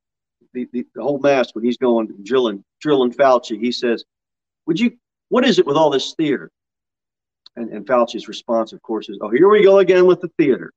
the, 0.53 0.69
the, 0.73 0.87
the 0.95 1.03
whole 1.03 1.19
mass 1.19 1.55
when 1.55 1.65
he's 1.65 1.79
going 1.79 2.09
drilling 2.23 2.65
drilling 2.81 3.13
Fauci, 3.13 3.59
he 3.59 3.73
says, 3.73 4.05
Would 4.67 4.79
you 4.79 4.93
what 5.31 5.47
is 5.47 5.59
it 5.59 5.67
with 5.67 5.77
all 5.77 5.91
this 5.91 6.15
theater? 6.15 6.51
And, 7.57 7.71
and 7.71 7.87
Fauci's 7.87 8.29
response, 8.29 8.73
of 8.73 8.83
course, 8.83 9.09
is, 9.09 9.19
Oh, 9.23 9.31
here 9.31 9.49
we 9.49 9.65
go 9.65 9.79
again 9.81 10.07
with 10.07 10.21
the 10.21 10.31
theater. 10.39 10.73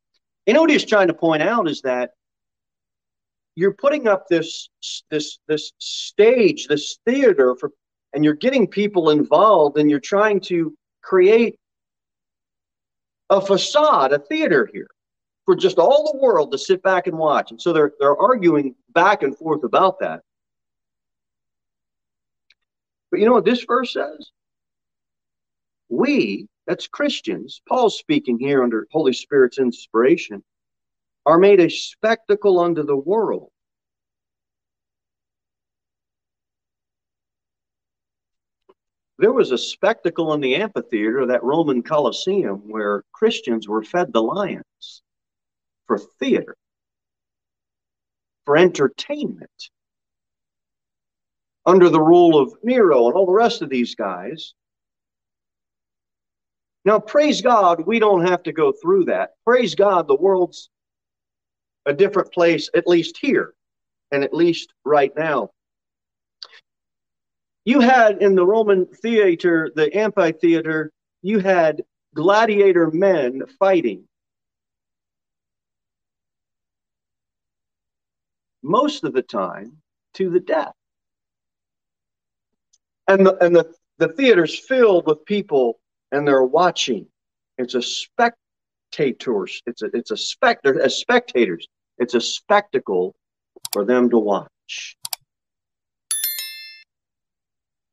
You 0.48 0.54
know 0.54 0.62
what 0.62 0.72
he's 0.72 0.86
trying 0.86 1.08
to 1.10 1.14
point 1.14 1.44
out 1.44 1.70
is 1.70 1.82
that 1.82 2.12
you're 3.56 3.74
putting 3.76 4.08
up 4.08 4.28
this 4.30 4.70
this 5.12 5.40
this 5.48 5.74
stage, 5.80 6.68
this 6.68 7.00
theater 7.06 7.56
for 7.60 7.72
and 8.14 8.26
you're 8.26 8.34
getting 8.36 8.68
people 8.68 9.12
involved 9.12 9.78
and 9.78 9.90
you're 9.90 10.00
trying 10.00 10.40
to 10.42 10.76
create 11.04 11.58
a 13.30 13.42
facade, 13.42 14.14
a 14.14 14.20
theater 14.20 14.70
here. 14.74 14.88
for 15.46 15.56
just 15.56 15.78
all 15.80 16.12
the 16.14 16.20
world 16.20 16.52
to 16.52 16.58
sit 16.58 16.82
back 16.84 17.08
and 17.08 17.18
watch. 17.18 17.52
And 17.52 17.62
so 17.62 17.74
they're 17.74 17.94
they're 18.00 18.18
arguing 18.18 18.76
back 18.94 19.24
and 19.24 19.38
forth 19.38 19.64
about 19.64 20.00
that. 20.00 20.22
But 23.12 23.20
you 23.20 23.26
know 23.28 23.34
what 23.34 23.46
this 23.46 23.64
verse 23.66 23.94
says? 23.94 24.32
We, 25.94 26.48
that's 26.66 26.88
Christians, 26.88 27.62
Paul's 27.70 28.00
speaking 28.00 28.40
here 28.40 28.64
under 28.64 28.88
Holy 28.92 29.14
Spirit's 29.14 29.60
inspiration, 29.60 30.44
are 31.24 31.38
made 31.38 31.60
a 31.60 31.70
spectacle 31.70 32.60
unto 32.60 32.82
the 32.82 32.98
world. 32.98 33.52
There 39.20 39.32
was 39.32 39.52
a 39.52 39.58
spectacle 39.58 40.34
in 40.34 40.42
the 40.42 40.56
amphitheater, 40.56 41.28
that 41.28 41.44
Roman 41.44 41.84
Colosseum, 41.84 42.72
where 42.72 43.04
Christians 43.14 43.68
were 43.68 43.84
fed 43.84 44.12
the 44.12 44.24
lions 44.24 45.04
for 45.86 46.00
theater, 46.20 46.56
for 48.46 48.58
entertainment, 48.58 49.70
under 51.68 51.88
the 51.88 52.02
rule 52.02 52.40
of 52.40 52.56
Nero 52.64 53.06
and 53.06 53.16
all 53.16 53.28
the 53.28 53.32
rest 53.32 53.62
of 53.62 53.70
these 53.70 53.94
guys. 53.94 54.56
Now, 56.86 57.00
praise 57.00 57.42
God, 57.42 57.86
we 57.86 58.00
don't 58.00 58.26
have 58.26 58.44
to 58.44 58.52
go 58.52 58.72
through 58.72 59.06
that. 59.06 59.32
Praise 59.46 59.74
God, 59.74 60.08
the 60.08 60.16
world's 60.16 60.70
a 61.86 61.94
different 61.94 62.32
place, 62.32 62.70
at 62.76 62.88
least 62.88 63.18
here, 63.18 63.54
and 64.12 64.24
at 64.24 64.34
least 64.34 64.74
right 64.86 65.12
now. 65.16 65.50
You 67.66 67.80
had 67.80 68.22
in 68.22 68.36
the 68.36 68.46
Roman 68.46 68.86
theater, 68.86 69.72
the 69.74 69.96
amphitheater, 69.96 70.92
you 71.22 71.40
had 71.40 71.84
gladiator 72.14 72.92
men 72.92 73.44
fighting. 73.60 74.04
Most 78.62 79.04
of 79.04 79.14
the 79.14 79.22
time 79.22 79.78
to 80.16 80.30
the 80.30 80.40
death. 80.40 80.74
And 83.08 83.26
the, 83.26 83.36
and 83.44 83.56
the, 83.56 83.74
the 83.98 84.10
theater's 84.10 84.58
filled 84.58 85.08
with 85.08 85.26
people 85.26 85.80
and 86.14 86.28
they're 86.28 86.44
watching. 86.44 87.08
It's 87.58 87.74
a 87.74 87.82
spectators. 87.82 89.62
It's 89.66 89.82
a 89.82 89.90
it's 89.94 90.12
a 90.12 90.18
specter 90.18 90.80
as 90.80 90.96
spectators. 90.96 91.68
It's 91.98 92.14
a 92.14 92.22
spectacle 92.22 93.16
for 93.74 93.84
them 93.84 94.10
to 94.12 94.20
watch. 94.20 94.96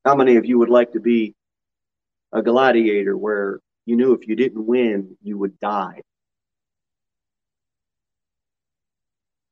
How 0.04 0.14
many 0.14 0.36
of 0.36 0.46
you 0.46 0.58
would 0.58 0.70
like 0.70 0.92
to 0.92 1.00
be 1.00 1.34
a 2.32 2.42
gladiator 2.42 3.16
where 3.16 3.60
you 3.86 3.96
knew 3.96 4.12
if 4.12 4.28
you 4.28 4.36
didn't 4.36 4.64
win, 4.64 5.16
you 5.22 5.36
would 5.38 5.58
die? 5.58 6.02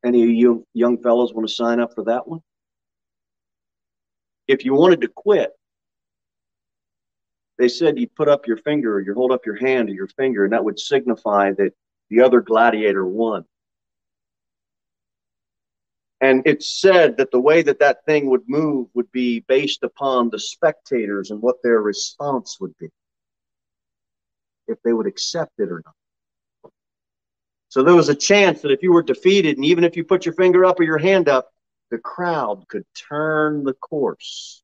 Any 0.04 0.22
of 0.22 0.30
you 0.30 0.64
young 0.74 1.02
fellows 1.02 1.34
want 1.34 1.48
to 1.48 1.54
sign 1.54 1.80
up 1.80 1.94
for 1.94 2.04
that 2.04 2.28
one? 2.28 2.40
If 4.46 4.64
you 4.64 4.74
wanted 4.74 5.00
to 5.02 5.08
quit, 5.08 5.57
they 7.58 7.68
said 7.68 7.98
you'd 7.98 8.14
put 8.14 8.28
up 8.28 8.46
your 8.46 8.56
finger 8.58 8.94
or 8.94 9.00
you 9.00 9.14
hold 9.14 9.32
up 9.32 9.44
your 9.44 9.56
hand 9.56 9.90
or 9.90 9.92
your 9.92 10.08
finger, 10.08 10.44
and 10.44 10.52
that 10.52 10.64
would 10.64 10.78
signify 10.78 11.52
that 11.52 11.72
the 12.08 12.20
other 12.20 12.40
gladiator 12.40 13.04
won. 13.04 13.44
And 16.20 16.42
it's 16.46 16.80
said 16.80 17.16
that 17.18 17.30
the 17.30 17.40
way 17.40 17.62
that 17.62 17.78
that 17.80 18.04
thing 18.04 18.28
would 18.30 18.48
move 18.48 18.88
would 18.94 19.10
be 19.12 19.40
based 19.40 19.84
upon 19.84 20.30
the 20.30 20.38
spectators 20.38 21.30
and 21.30 21.40
what 21.40 21.62
their 21.62 21.80
response 21.80 22.58
would 22.60 22.76
be, 22.78 22.88
if 24.66 24.78
they 24.84 24.92
would 24.92 25.06
accept 25.06 25.52
it 25.58 25.70
or 25.70 25.82
not. 25.84 25.94
So 27.68 27.82
there 27.82 27.94
was 27.94 28.08
a 28.08 28.14
chance 28.14 28.62
that 28.62 28.72
if 28.72 28.82
you 28.82 28.92
were 28.92 29.02
defeated, 29.02 29.56
and 29.56 29.64
even 29.64 29.84
if 29.84 29.96
you 29.96 30.02
put 30.02 30.24
your 30.24 30.34
finger 30.34 30.64
up 30.64 30.80
or 30.80 30.84
your 30.84 30.98
hand 30.98 31.28
up, 31.28 31.50
the 31.90 31.98
crowd 31.98 32.66
could 32.68 32.84
turn 32.94 33.62
the 33.62 33.74
course. 33.74 34.62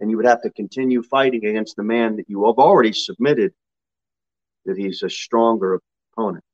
And 0.00 0.10
you 0.10 0.16
would 0.16 0.26
have 0.26 0.42
to 0.42 0.50
continue 0.50 1.02
fighting 1.02 1.44
against 1.44 1.76
the 1.76 1.82
man 1.82 2.16
that 2.16 2.28
you 2.28 2.46
have 2.46 2.58
already 2.58 2.92
submitted 2.92 3.52
that 4.64 4.76
he's 4.76 5.02
a 5.02 5.10
stronger 5.10 5.80
opponent. 6.12 6.44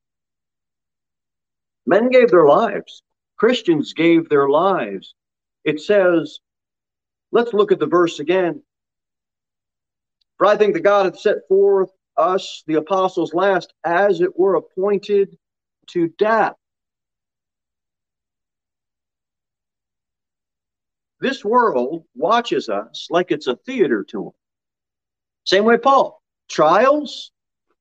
Men 1.87 2.09
gave 2.09 2.31
their 2.31 2.47
lives 2.47 3.03
Christians 3.37 3.93
gave 3.93 4.29
their 4.29 4.49
lives. 4.49 5.15
It 5.65 5.81
says, 5.81 6.39
let's 7.33 7.53
look 7.53 7.73
at 7.73 7.79
the 7.79 7.87
verse 7.87 8.21
again. 8.21 8.63
For 10.39 10.47
I 10.47 10.57
think 10.57 10.75
that 10.75 10.81
God 10.81 11.07
hath 11.07 11.19
set 11.19 11.47
forth 11.49 11.91
us, 12.17 12.63
the 12.67 12.75
apostles, 12.75 13.35
last, 13.35 13.73
as 13.85 14.21
it 14.21 14.39
were 14.39 14.55
appointed 14.55 15.37
to 15.89 16.09
death. 16.19 16.55
This 21.25 21.43
world 21.43 22.05
watches 22.15 22.69
us 22.69 23.07
like 23.09 23.31
it's 23.31 23.47
a 23.47 23.57
theater 23.57 24.05
to 24.11 24.25
them. 24.25 24.31
Same 25.45 25.65
way 25.65 25.79
Paul. 25.79 26.21
Trials, 26.51 27.33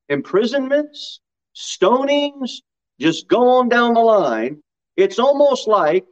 imprisonments, 0.07 1.19
stonings, 1.53 2.61
just 3.01 3.27
go 3.27 3.49
on 3.49 3.67
down 3.67 3.95
the 3.95 3.99
line. 3.99 4.63
It's 4.95 5.19
almost 5.19 5.67
like 5.67 6.05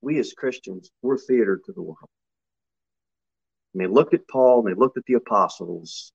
we 0.00 0.18
as 0.18 0.32
Christians, 0.32 0.90
we're 1.02 1.18
theater 1.18 1.60
to 1.66 1.72
the 1.72 1.82
world. 1.82 1.98
And 3.74 3.82
they 3.82 3.88
looked 3.88 4.14
at 4.14 4.26
Paul 4.26 4.60
and 4.60 4.74
they 4.74 4.80
looked 4.80 4.96
at 4.96 5.04
the 5.04 5.14
apostles 5.20 6.12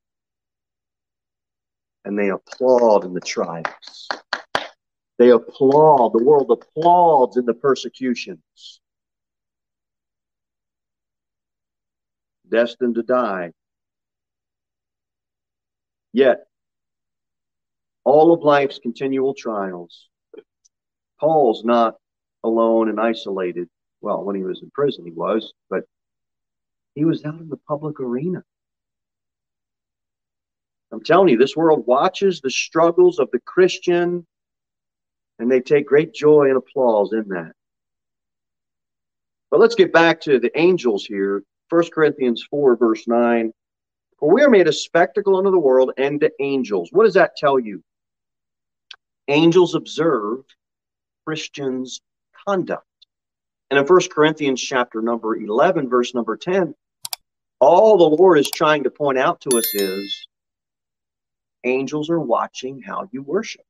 and 2.06 2.18
they 2.18 2.32
applaud 2.32 3.06
in 3.06 3.14
the 3.14 3.22
trials. 3.22 4.08
They 5.22 5.30
applaud, 5.30 6.14
the 6.14 6.24
world 6.24 6.50
applauds 6.50 7.38
in 7.38 7.46
the 7.46 7.54
persecutions. 7.54 8.82
Destined 12.50 12.96
to 12.96 13.04
die. 13.04 13.52
Yet, 16.12 16.48
all 18.04 18.34
of 18.34 18.42
life's 18.42 18.80
continual 18.80 19.36
trials. 19.36 20.10
Paul's 21.20 21.64
not 21.64 21.98
alone 22.44 22.90
and 22.90 23.00
isolated. 23.00 23.70
Well, 24.02 24.24
when 24.24 24.36
he 24.36 24.42
was 24.42 24.64
in 24.64 24.72
prison, 24.72 25.06
he 25.06 25.12
was, 25.12 25.54
but 25.70 25.84
he 26.96 27.06
was 27.06 27.24
out 27.26 27.40
in 27.40 27.48
the 27.48 27.62
public 27.68 28.00
arena. 28.00 28.44
I'm 30.92 31.04
telling 31.04 31.30
you, 31.30 31.38
this 31.38 31.56
world 31.56 31.86
watches 31.86 32.42
the 32.42 32.50
struggles 32.50 33.20
of 33.20 33.30
the 33.32 33.40
Christian 33.42 34.26
and 35.41 35.51
they 35.51 35.60
take 35.60 35.88
great 35.88 36.13
joy 36.13 36.45
and 36.45 36.58
applause 36.58 37.12
in 37.13 37.27
that. 37.30 37.54
But 39.49 39.60
let's 39.60 39.75
get 39.75 39.91
back 39.91 40.21
to 40.21 40.39
the 40.39 40.58
angels 40.58 41.04
here. 41.06 41.43
1 41.69 41.84
Corinthians 41.93 42.45
4, 42.49 42.77
verse 42.77 43.08
9. 43.08 43.51
For 44.19 44.34
we 44.34 44.43
are 44.43 44.49
made 44.49 44.67
a 44.67 44.73
spectacle 44.73 45.36
unto 45.36 45.51
the 45.51 45.60
world 45.60 45.91
and 45.97 46.21
to 46.21 46.32
angels. 46.39 46.89
What 46.91 47.06
does 47.06 47.15
that 47.15 47.36
tell 47.36 47.60
you? 47.60 47.84
angels 49.27 49.75
observe 49.75 50.39
Christians' 51.25 52.01
conduct. 52.47 52.86
And 53.69 53.80
in 53.80 53.86
1 53.86 53.99
Corinthians 54.12 54.62
chapter 54.62 55.01
number 55.01 55.38
11, 55.38 55.89
verse 55.89 56.13
number 56.13 56.36
10, 56.36 56.75
all 57.60 57.97
the 57.97 58.15
Lord 58.15 58.38
is 58.38 58.51
trying 58.51 58.84
to 58.84 58.91
point 58.91 59.17
out 59.17 59.41
to 59.41 59.58
us 59.58 59.73
is 59.73 60.27
angels 61.63 62.10
are 62.10 62.19
watching 62.19 62.82
how 62.82 63.08
you 63.12 63.21
worship. 63.21 63.65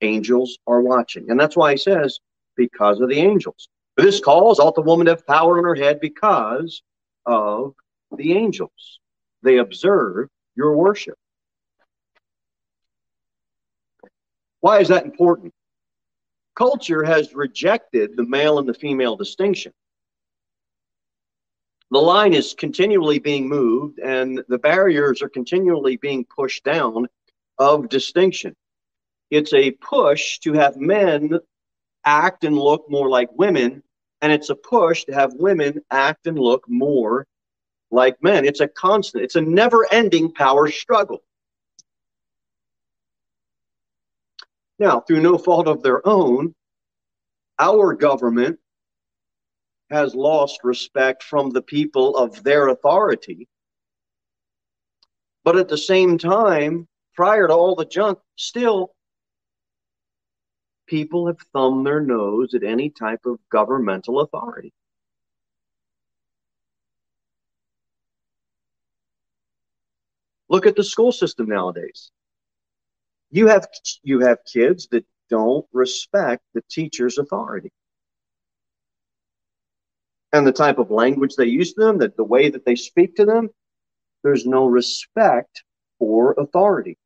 Angels 0.00 0.58
are 0.66 0.80
watching. 0.80 1.30
And 1.30 1.38
that's 1.38 1.56
why 1.56 1.72
he 1.72 1.76
says, 1.76 2.20
because 2.56 3.00
of 3.00 3.08
the 3.08 3.18
angels. 3.18 3.68
This 3.96 4.20
calls 4.20 4.58
ought 4.58 4.74
the 4.74 4.82
woman 4.82 5.06
to 5.06 5.12
have 5.12 5.26
power 5.26 5.58
on 5.58 5.64
her 5.64 5.74
head 5.74 6.00
because 6.00 6.82
of 7.24 7.74
the 8.16 8.32
angels. 8.34 9.00
They 9.42 9.58
observe 9.58 10.28
your 10.54 10.76
worship. 10.76 11.16
Why 14.60 14.80
is 14.80 14.88
that 14.88 15.04
important? 15.04 15.54
Culture 16.56 17.04
has 17.04 17.34
rejected 17.34 18.16
the 18.16 18.24
male 18.24 18.58
and 18.58 18.68
the 18.68 18.74
female 18.74 19.16
distinction. 19.16 19.72
The 21.90 21.98
line 21.98 22.34
is 22.34 22.54
continually 22.54 23.20
being 23.20 23.48
moved, 23.48 24.00
and 24.00 24.42
the 24.48 24.58
barriers 24.58 25.22
are 25.22 25.28
continually 25.28 25.96
being 25.98 26.24
pushed 26.24 26.64
down 26.64 27.06
of 27.58 27.88
distinction. 27.88 28.56
It's 29.30 29.52
a 29.52 29.72
push 29.72 30.38
to 30.40 30.52
have 30.52 30.76
men 30.76 31.38
act 32.04 32.44
and 32.44 32.56
look 32.56 32.88
more 32.88 33.08
like 33.08 33.28
women, 33.32 33.82
and 34.22 34.32
it's 34.32 34.50
a 34.50 34.54
push 34.54 35.04
to 35.04 35.14
have 35.14 35.34
women 35.34 35.80
act 35.90 36.26
and 36.26 36.38
look 36.38 36.64
more 36.68 37.26
like 37.90 38.22
men. 38.22 38.44
It's 38.44 38.60
a 38.60 38.68
constant, 38.68 39.24
it's 39.24 39.36
a 39.36 39.40
never 39.40 39.86
ending 39.92 40.32
power 40.32 40.68
struggle. 40.70 41.22
Now, 44.78 45.00
through 45.00 45.22
no 45.22 45.38
fault 45.38 45.68
of 45.68 45.82
their 45.82 46.06
own, 46.06 46.54
our 47.58 47.94
government 47.94 48.58
has 49.90 50.14
lost 50.14 50.60
respect 50.64 51.22
from 51.22 51.50
the 51.50 51.62
people 51.62 52.16
of 52.16 52.42
their 52.42 52.68
authority. 52.68 53.48
But 55.44 55.56
at 55.56 55.68
the 55.68 55.78
same 55.78 56.18
time, 56.18 56.88
prior 57.14 57.46
to 57.46 57.54
all 57.54 57.76
the 57.76 57.84
junk, 57.84 58.18
still 58.36 58.95
people 60.86 61.26
have 61.26 61.38
thumbed 61.52 61.86
their 61.86 62.00
nose 62.00 62.54
at 62.54 62.62
any 62.62 62.90
type 62.90 63.26
of 63.26 63.38
governmental 63.50 64.20
authority. 64.20 64.72
Look 70.48 70.66
at 70.66 70.76
the 70.76 70.84
school 70.84 71.12
system 71.12 71.48
nowadays. 71.48 72.10
You 73.30 73.48
have 73.48 73.66
you 74.02 74.20
have 74.20 74.38
kids 74.50 74.86
that 74.92 75.04
don't 75.28 75.66
respect 75.72 76.42
the 76.54 76.62
teacher's 76.70 77.18
authority. 77.18 77.72
And 80.32 80.46
the 80.46 80.52
type 80.52 80.78
of 80.78 80.90
language 80.90 81.34
they 81.34 81.46
use 81.46 81.72
to 81.74 81.80
them, 81.84 81.98
that 81.98 82.16
the 82.16 82.24
way 82.24 82.50
that 82.50 82.64
they 82.64 82.76
speak 82.76 83.16
to 83.16 83.24
them, 83.24 83.48
there's 84.22 84.46
no 84.46 84.66
respect 84.66 85.64
for 85.98 86.34
authority. 86.38 86.96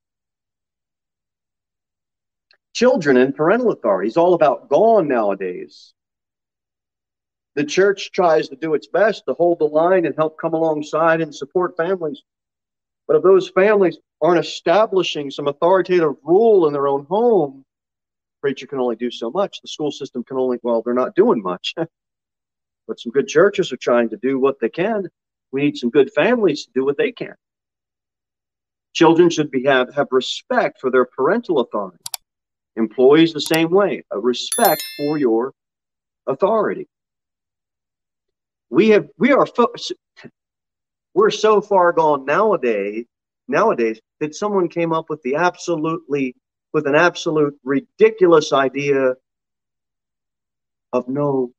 Children 2.74 3.16
and 3.16 3.34
parental 3.34 3.72
authority 3.72 4.08
is 4.08 4.16
all 4.16 4.34
about 4.34 4.68
gone 4.68 5.08
nowadays. 5.08 5.92
The 7.56 7.64
church 7.64 8.12
tries 8.12 8.48
to 8.48 8.56
do 8.56 8.74
its 8.74 8.86
best 8.86 9.24
to 9.26 9.34
hold 9.34 9.58
the 9.58 9.64
line 9.64 10.06
and 10.06 10.14
help 10.16 10.38
come 10.38 10.54
alongside 10.54 11.20
and 11.20 11.34
support 11.34 11.76
families. 11.76 12.22
But 13.08 13.16
if 13.16 13.22
those 13.24 13.50
families 13.50 13.98
aren't 14.22 14.44
establishing 14.44 15.30
some 15.30 15.48
authoritative 15.48 16.14
rule 16.22 16.68
in 16.68 16.72
their 16.72 16.86
own 16.86 17.06
home, 17.06 17.64
preacher 18.40 18.66
can 18.66 18.78
only 18.78 18.96
do 18.96 19.10
so 19.10 19.30
much. 19.30 19.60
The 19.60 19.68
school 19.68 19.90
system 19.90 20.22
can 20.22 20.36
only, 20.36 20.58
well, 20.62 20.80
they're 20.82 20.94
not 20.94 21.16
doing 21.16 21.42
much. 21.42 21.74
but 22.86 23.00
some 23.00 23.12
good 23.12 23.26
churches 23.26 23.72
are 23.72 23.76
trying 23.76 24.08
to 24.10 24.16
do 24.16 24.38
what 24.38 24.60
they 24.60 24.68
can. 24.68 25.08
We 25.52 25.62
need 25.62 25.76
some 25.76 25.90
good 25.90 26.12
families 26.12 26.66
to 26.66 26.70
do 26.72 26.84
what 26.84 26.96
they 26.96 27.10
can. 27.10 27.34
Children 28.92 29.30
should 29.30 29.50
be 29.50 29.64
have, 29.64 29.94
have 29.94 30.08
respect 30.10 30.80
for 30.80 30.90
their 30.90 31.04
parental 31.04 31.60
authority. 31.60 31.98
Employees 32.80 33.34
the 33.34 33.40
same 33.40 33.70
way, 33.70 34.02
a 34.10 34.18
respect 34.18 34.82
for 34.96 35.18
your 35.18 35.52
authority. 36.26 36.88
We 38.70 38.88
have 38.88 39.08
we 39.18 39.32
are 39.32 39.46
fo- 39.46 39.74
we're 41.14 41.30
so 41.30 41.60
far 41.60 41.92
gone 41.92 42.24
nowadays 42.24 43.04
nowadays 43.48 44.00
that 44.20 44.34
someone 44.34 44.68
came 44.68 44.92
up 44.92 45.10
with 45.10 45.20
the 45.22 45.34
absolutely 45.34 46.34
with 46.72 46.86
an 46.86 46.94
absolute 46.94 47.54
ridiculous 47.64 48.52
idea 48.52 49.14
of 50.92 51.06
no 51.08 51.52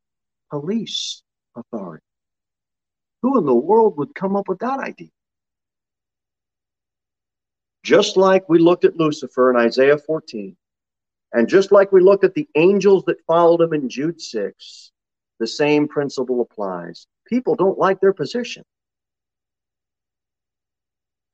police 0.49 1.21
authority. 1.55 2.03
Who 3.21 3.37
in 3.37 3.45
the 3.45 3.53
world 3.53 3.97
would 3.97 4.15
come 4.15 4.35
up 4.35 4.47
with 4.47 4.59
that 4.59 4.79
idea? 4.79 5.09
Just 7.83 8.15
like 8.17 8.47
we 8.47 8.57
looked 8.59 8.85
at 8.85 8.95
Lucifer 8.95 9.51
in 9.51 9.57
Isaiah 9.57 9.97
14, 9.97 10.55
and 11.33 11.47
just 11.47 11.71
like 11.71 11.91
we 11.91 12.01
looked 12.01 12.23
at 12.23 12.33
the 12.33 12.47
angels 12.55 13.03
that 13.05 13.25
followed 13.25 13.61
him 13.61 13.73
in 13.73 13.89
Jude 13.89 14.21
6, 14.21 14.91
the 15.39 15.47
same 15.47 15.87
principle 15.87 16.41
applies. 16.41 17.07
People 17.25 17.55
don't 17.55 17.77
like 17.77 17.99
their 18.01 18.13
position. 18.13 18.63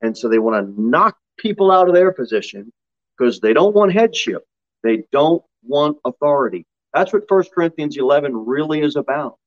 And 0.00 0.16
so 0.16 0.28
they 0.28 0.38
want 0.38 0.64
to 0.64 0.80
knock 0.80 1.16
people 1.38 1.70
out 1.72 1.88
of 1.88 1.94
their 1.94 2.12
position 2.12 2.72
because 3.16 3.40
they 3.40 3.52
don't 3.52 3.74
want 3.74 3.92
headship. 3.92 4.44
They 4.84 5.04
don't 5.10 5.42
want 5.64 5.98
authority. 6.04 6.64
That's 6.94 7.12
what 7.12 7.24
1 7.28 7.44
Corinthians 7.54 7.96
11 7.96 8.46
really 8.46 8.80
is 8.80 8.96
about 8.96 9.38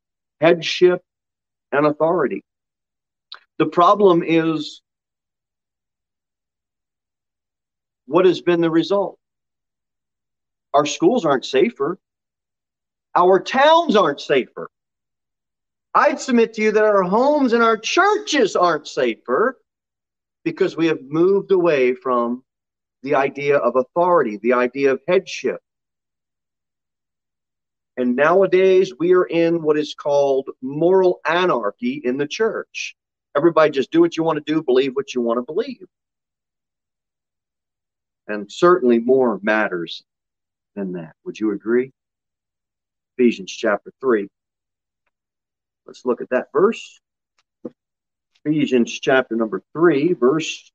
headship 0.42 1.02
and 1.72 1.86
authority. 1.86 2.44
The 3.58 3.68
problem 3.68 4.24
is 4.26 4.82
what 8.06 8.26
has 8.26 8.42
been 8.42 8.60
the 8.60 8.70
result? 8.70 9.18
Our 10.74 10.86
schools 10.86 11.26
aren't 11.26 11.46
safer. 11.46 11.98
Our 13.16 13.40
towns 13.40 13.96
aren't 13.96 14.22
safer. 14.22 14.70
I'd 15.94 16.20
submit 16.20 16.54
to 16.54 16.62
you 16.62 16.72
that 16.72 16.86
our 16.86 17.04
homes 17.04 17.52
and 17.54 17.62
our 17.62 17.78
churches 17.78 18.56
aren't 18.56 18.88
safer 18.88 19.58
because 20.44 20.78
we 20.78 20.88
have 20.88 21.02
moved 21.02 21.52
away 21.52 21.94
from 21.94 22.44
the 23.04 23.16
idea 23.16 23.58
of 23.58 23.76
authority, 23.76 24.38
the 24.38 24.54
idea 24.54 24.94
of 24.94 25.02
headship. 25.08 25.60
And 27.98 28.16
nowadays 28.16 28.94
we 28.98 29.14
are 29.14 29.26
in 29.26 29.62
what 29.62 29.78
is 29.78 29.94
called 29.94 30.50
moral 30.62 31.20
anarchy 31.26 32.02
in 32.06 32.18
the 32.18 32.28
church. 32.28 32.96
Everybody 33.36 33.72
just 33.72 33.92
do 33.92 34.00
what 34.00 34.16
you 34.16 34.24
want 34.24 34.44
to 34.44 34.54
do, 34.54 34.64
believe 34.64 34.96
what 34.96 35.14
you 35.14 35.22
want 35.22 35.40
to 35.40 35.54
believe. 35.54 35.86
And 38.28 38.50
certainly 38.50 39.00
more 39.00 39.40
matters 39.44 40.04
than 40.76 40.94
that. 40.94 41.14
Would 41.26 41.40
you 41.40 41.52
agree? 41.52 41.92
Ephesians 43.18 43.52
chapter 43.52 43.92
3. 44.02 44.28
Let's 45.86 46.06
look 46.06 46.22
at 46.22 46.30
that 46.30 46.48
verse. 46.54 47.00
Ephesians 48.44 49.00
chapter 49.00 49.36
number 49.36 49.62
3, 49.74 50.14
verse 50.14 50.72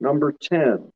number 0.00 0.32
10. 0.32 0.92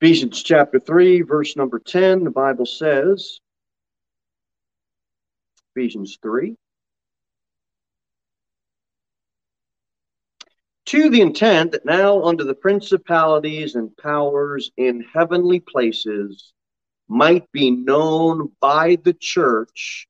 Ephesians 0.00 0.42
chapter 0.42 0.80
3, 0.80 1.22
verse 1.22 1.56
number 1.56 1.78
10, 1.78 2.24
the 2.24 2.30
Bible 2.30 2.66
says, 2.66 3.40
Ephesians 5.74 6.18
3, 6.22 6.56
to 10.90 11.08
the 11.08 11.20
intent 11.20 11.70
that 11.70 11.84
now 11.84 12.20
under 12.24 12.42
the 12.42 12.52
principalities 12.52 13.76
and 13.76 13.96
powers 13.98 14.72
in 14.76 15.04
heavenly 15.14 15.60
places 15.60 16.52
might 17.06 17.44
be 17.52 17.70
known 17.70 18.50
by 18.60 18.98
the 19.04 19.12
church 19.12 20.08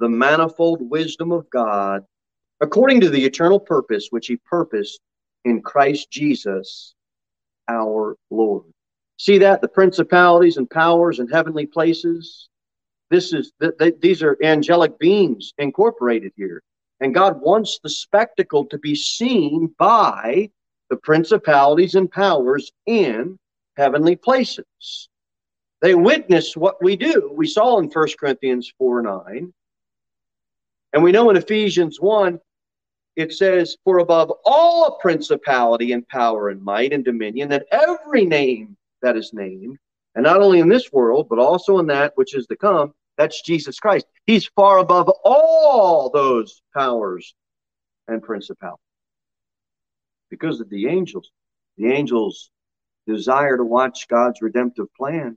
the 0.00 0.08
manifold 0.08 0.82
wisdom 0.82 1.32
of 1.32 1.48
God 1.48 2.04
according 2.60 3.00
to 3.00 3.08
the 3.08 3.24
eternal 3.24 3.58
purpose 3.58 4.08
which 4.10 4.26
he 4.26 4.36
purposed 4.36 5.00
in 5.46 5.62
Christ 5.62 6.10
Jesus 6.10 6.94
our 7.66 8.14
Lord. 8.30 8.66
See 9.16 9.38
that? 9.38 9.62
The 9.62 9.68
principalities 9.68 10.58
and 10.58 10.68
powers 10.68 11.20
and 11.20 11.32
heavenly 11.32 11.64
places? 11.64 12.50
This 13.08 13.32
is 13.32 13.52
th- 13.62 13.72
th- 13.78 13.94
these 14.00 14.22
are 14.22 14.36
angelic 14.42 14.98
beings 14.98 15.54
incorporated 15.56 16.32
here 16.36 16.62
and 17.00 17.14
God 17.14 17.40
wants 17.40 17.78
the 17.82 17.88
spectacle 17.88 18.66
to 18.66 18.78
be 18.78 18.94
seen 18.94 19.74
by 19.78 20.50
the 20.90 20.96
principalities 20.96 21.94
and 21.94 22.10
powers 22.10 22.72
in 22.86 23.38
heavenly 23.76 24.16
places. 24.16 25.08
They 25.80 25.94
witness 25.94 26.56
what 26.56 26.82
we 26.82 26.96
do. 26.96 27.32
We 27.34 27.46
saw 27.46 27.78
in 27.78 27.88
1 27.88 28.08
Corinthians 28.18 28.72
4 28.78 29.02
9. 29.02 29.52
And 30.92 31.02
we 31.02 31.12
know 31.12 31.30
in 31.30 31.36
Ephesians 31.36 32.00
1, 32.00 32.40
it 33.16 33.32
says, 33.32 33.76
For 33.84 33.98
above 33.98 34.32
all 34.44 34.98
principality 35.00 35.92
and 35.92 36.08
power 36.08 36.48
and 36.48 36.62
might 36.62 36.92
and 36.92 37.04
dominion, 37.04 37.48
that 37.50 37.66
every 37.70 38.24
name 38.24 38.76
that 39.02 39.16
is 39.16 39.32
named, 39.32 39.76
and 40.14 40.24
not 40.24 40.40
only 40.40 40.60
in 40.60 40.68
this 40.68 40.92
world, 40.92 41.28
but 41.28 41.38
also 41.38 41.78
in 41.78 41.86
that 41.88 42.12
which 42.16 42.34
is 42.34 42.46
to 42.46 42.56
come, 42.56 42.94
that's 43.18 43.42
Jesus 43.42 43.80
Christ. 43.80 44.06
He's 44.26 44.46
far 44.46 44.78
above 44.78 45.10
all 45.24 46.08
those 46.08 46.62
powers 46.72 47.34
and 48.06 48.22
principalities. 48.22 48.78
Because 50.30 50.60
of 50.60 50.70
the 50.70 50.86
angels, 50.86 51.30
the 51.76 51.90
angels 51.90 52.50
desire 53.06 53.56
to 53.56 53.64
watch 53.64 54.06
God's 54.08 54.40
redemptive 54.40 54.86
plan, 54.94 55.36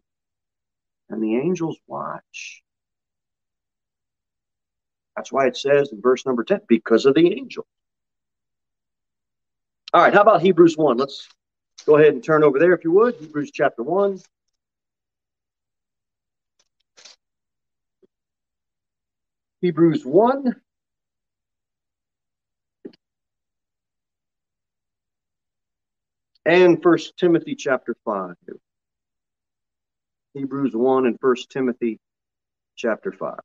and 1.09 1.23
the 1.23 1.37
angels 1.37 1.77
watch. 1.87 2.61
That's 5.15 5.31
why 5.31 5.47
it 5.47 5.57
says 5.57 5.91
in 5.91 6.01
verse 6.01 6.25
number 6.25 6.43
10, 6.43 6.61
because 6.67 7.05
of 7.05 7.15
the 7.15 7.33
angel. 7.33 7.65
All 9.93 10.01
right, 10.01 10.13
how 10.13 10.21
about 10.21 10.41
Hebrews 10.41 10.77
1? 10.77 10.97
Let's 10.97 11.27
go 11.85 11.97
ahead 11.97 12.13
and 12.13 12.23
turn 12.23 12.43
over 12.43 12.59
there 12.59 12.73
if 12.73 12.83
you 12.83 12.91
would. 12.91 13.15
Hebrews 13.15 13.51
chapter 13.51 13.83
1. 13.83 14.19
Hebrews 19.62 20.04
1. 20.04 20.56
And 26.45 26.82
First 26.82 27.15
Timothy 27.17 27.56
chapter 27.56 27.95
5. 28.04 28.36
Hebrews 30.34 30.76
1 30.76 31.06
and 31.06 31.19
First 31.19 31.52
Timothy 31.52 32.00
chapter 32.76 33.12
5. 33.12 33.38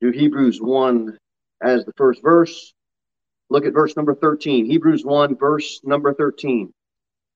Do 0.00 0.10
Hebrews 0.10 0.60
1 0.60 1.16
as 1.62 1.84
the 1.84 1.92
first 1.96 2.20
verse. 2.20 2.74
Look 3.50 3.64
at 3.64 3.72
verse 3.72 3.94
number 3.94 4.16
13. 4.16 4.66
Hebrews 4.66 5.04
1, 5.04 5.36
verse 5.36 5.80
number 5.84 6.12
13. 6.12 6.72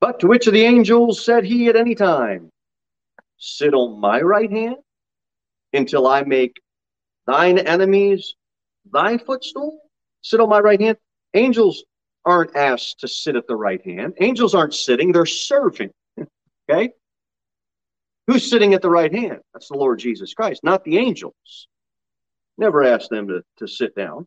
But 0.01 0.18
to 0.20 0.27
which 0.27 0.49
of 0.49 0.55
the 0.55 0.64
angels 0.64 1.25
said 1.25 1.44
he 1.44 1.68
at 1.68 1.77
any 1.77 1.94
time, 1.94 2.51
Sit 3.38 3.75
on 3.75 4.01
my 4.01 4.20
right 4.20 4.51
hand 4.51 4.77
until 5.72 6.07
I 6.07 6.22
make 6.22 6.57
thine 7.27 7.59
enemies 7.59 8.35
thy 8.92 9.18
footstool? 9.18 9.81
Sit 10.22 10.40
on 10.40 10.49
my 10.49 10.61
right 10.61 10.81
hand. 10.81 10.96
Angels 11.35 11.85
aren't 12.25 12.57
asked 12.57 13.01
to 13.01 13.09
sit 13.09 13.37
at 13.37 13.46
the 13.46 13.57
right 13.57 13.85
hand. 13.85 14.14
Angels 14.20 14.55
aren't 14.55 14.75
sitting, 14.75 15.12
they're 15.12 15.27
serving. 15.27 15.90
okay? 16.70 16.90
Who's 18.27 18.49
sitting 18.49 18.75
at 18.75 18.83
the 18.83 18.90
right 18.90 19.14
hand? 19.14 19.38
That's 19.53 19.68
the 19.68 19.77
Lord 19.77 20.01
Jesus 20.01 20.35
Christ, 20.35 20.64
not 20.64 20.85
the 20.85 20.99
angels. 20.99 21.68
Never 22.59 22.83
asked 22.83 23.11
them 23.11 23.29
to, 23.29 23.42
to 23.59 23.68
sit 23.68 23.94
down. 23.94 24.27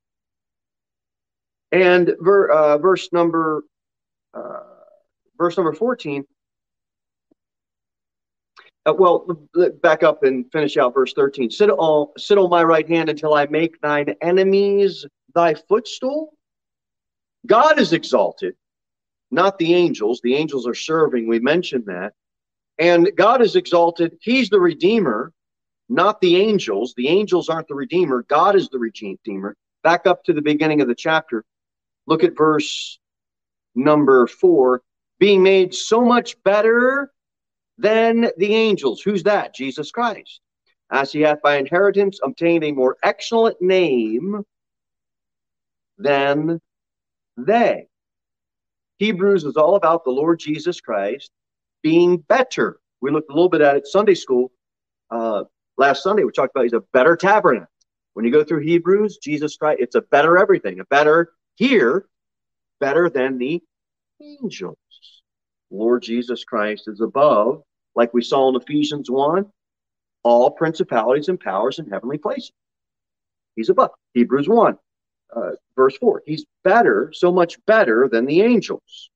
And 1.72 2.16
ver, 2.20 2.50
uh, 2.50 2.78
verse 2.78 3.10
number 3.12 3.64
uh, 4.34 4.60
verse 5.38 5.58
number 5.58 5.74
14 5.74 6.24
uh, 8.90 8.94
well, 8.94 9.26
back 9.82 10.04
up 10.04 10.24
and 10.24 10.52
finish 10.52 10.78
out 10.78 10.94
verse 10.94 11.14
13. 11.14 11.50
Sit 11.52 11.70
on, 11.70 12.08
sit 12.18 12.38
on 12.38 12.50
my 12.50 12.64
right 12.64 12.88
hand 12.88 13.10
until 13.10 13.34
I 13.34 13.46
make 13.48 13.80
thine 13.82 14.16
enemies 14.22 15.06
thy 15.36 15.54
footstool. 15.54 16.34
God 17.46 17.80
is 17.80 17.94
exalted, 17.94 18.56
not 19.32 19.58
the 19.58 19.74
angels. 19.74 20.22
The 20.24 20.36
angels 20.36 20.68
are 20.68 20.74
serving. 20.74 21.28
We 21.28 21.40
mentioned 21.40 21.86
that. 21.86 22.14
And 22.78 23.12
God 23.16 23.42
is 23.42 23.56
exalted. 23.56 24.18
He's 24.22 24.50
the 24.50 24.60
Redeemer, 24.60 25.34
not 25.90 26.22
the 26.22 26.38
angels. 26.38 26.94
The 26.96 27.08
angels 27.08 27.50
aren't 27.50 27.68
the 27.68 27.76
Redeemer. 27.76 28.24
God 28.24 28.56
is 28.56 28.70
the 28.70 28.80
Redeemer. 28.80 29.56
Back 29.84 30.08
up 30.08 30.24
to 30.26 30.34
the 30.34 30.42
beginning 30.42 30.82
of 30.82 30.88
the 30.88 30.96
chapter. 30.96 31.44
Look 32.08 32.24
at 32.24 32.38
verse 32.38 33.00
number 33.76 34.28
four. 34.28 34.82
Being 35.20 35.44
made 35.44 35.74
so 35.74 36.02
much 36.02 36.42
better 36.44 37.12
than 37.80 38.30
the 38.38 38.54
angels. 38.54 39.02
Who's 39.02 39.24
that? 39.24 39.56
Jesus 39.56 39.90
Christ. 39.90 40.42
As 40.92 41.12
he 41.12 41.22
hath 41.22 41.42
by 41.42 41.58
inheritance 41.58 42.20
obtained 42.22 42.64
a 42.64 42.72
more 42.72 42.98
excellent 43.04 43.62
name 43.62 44.44
than 45.98 46.60
they. 47.38 47.88
Hebrews 48.98 49.46
is 49.46 49.56
all 49.56 49.76
about 49.76 50.04
the 50.04 50.12
Lord 50.12 50.40
Jesus 50.40 50.82
Christ 50.82 51.32
being 51.82 52.18
better. 52.18 52.80
We 53.02 53.12
looked 53.12 53.32
a 53.32 53.34
little 53.34 53.50
bit 53.50 53.62
at 53.62 53.78
it 53.78 53.88
Sunday 53.88 54.16
school 54.16 54.52
uh, 55.10 55.46
last 55.78 56.04
Sunday. 56.04 56.26
We 56.26 56.32
talked 56.34 56.54
about 56.54 56.64
he's 56.64 56.74
a 56.74 56.84
better 56.92 57.16
tabernacle. 57.16 57.68
When 58.14 58.26
you 58.26 58.32
go 58.32 58.44
through 58.44 58.62
Hebrews, 58.62 59.20
Jesus 59.24 59.56
Christ, 59.56 59.80
it's 59.80 59.96
a 59.96 60.02
better 60.02 60.38
everything, 60.38 60.82
a 60.82 60.86
better 60.86 61.30
here, 61.56 62.08
better 62.82 63.10
than 63.10 63.38
the 63.38 63.64
angels. 64.22 64.76
Lord 65.72 66.02
Jesus 66.02 66.44
Christ 66.44 66.88
is 66.88 67.00
above 67.00 67.62
like 68.00 68.14
we 68.14 68.22
saw 68.22 68.48
in 68.48 68.56
Ephesians 68.56 69.12
1, 69.12 69.46
all 70.24 70.52
principalities 70.52 71.28
and 71.28 71.38
powers 71.38 71.80
in 71.80 71.90
heavenly 71.90 72.18
places. 72.18 72.54
He's 73.58 73.68
above. 73.68 73.90
Hebrews 74.14 74.48
1, 74.48 74.78
uh, 75.36 75.52
verse 75.76 75.98
4. 75.98 76.24
He's 76.26 76.46
better, 76.64 77.12
so 77.14 77.30
much 77.30 77.58
better 77.66 78.08
than 78.10 78.26
the 78.26 78.42
angels. 78.42 79.10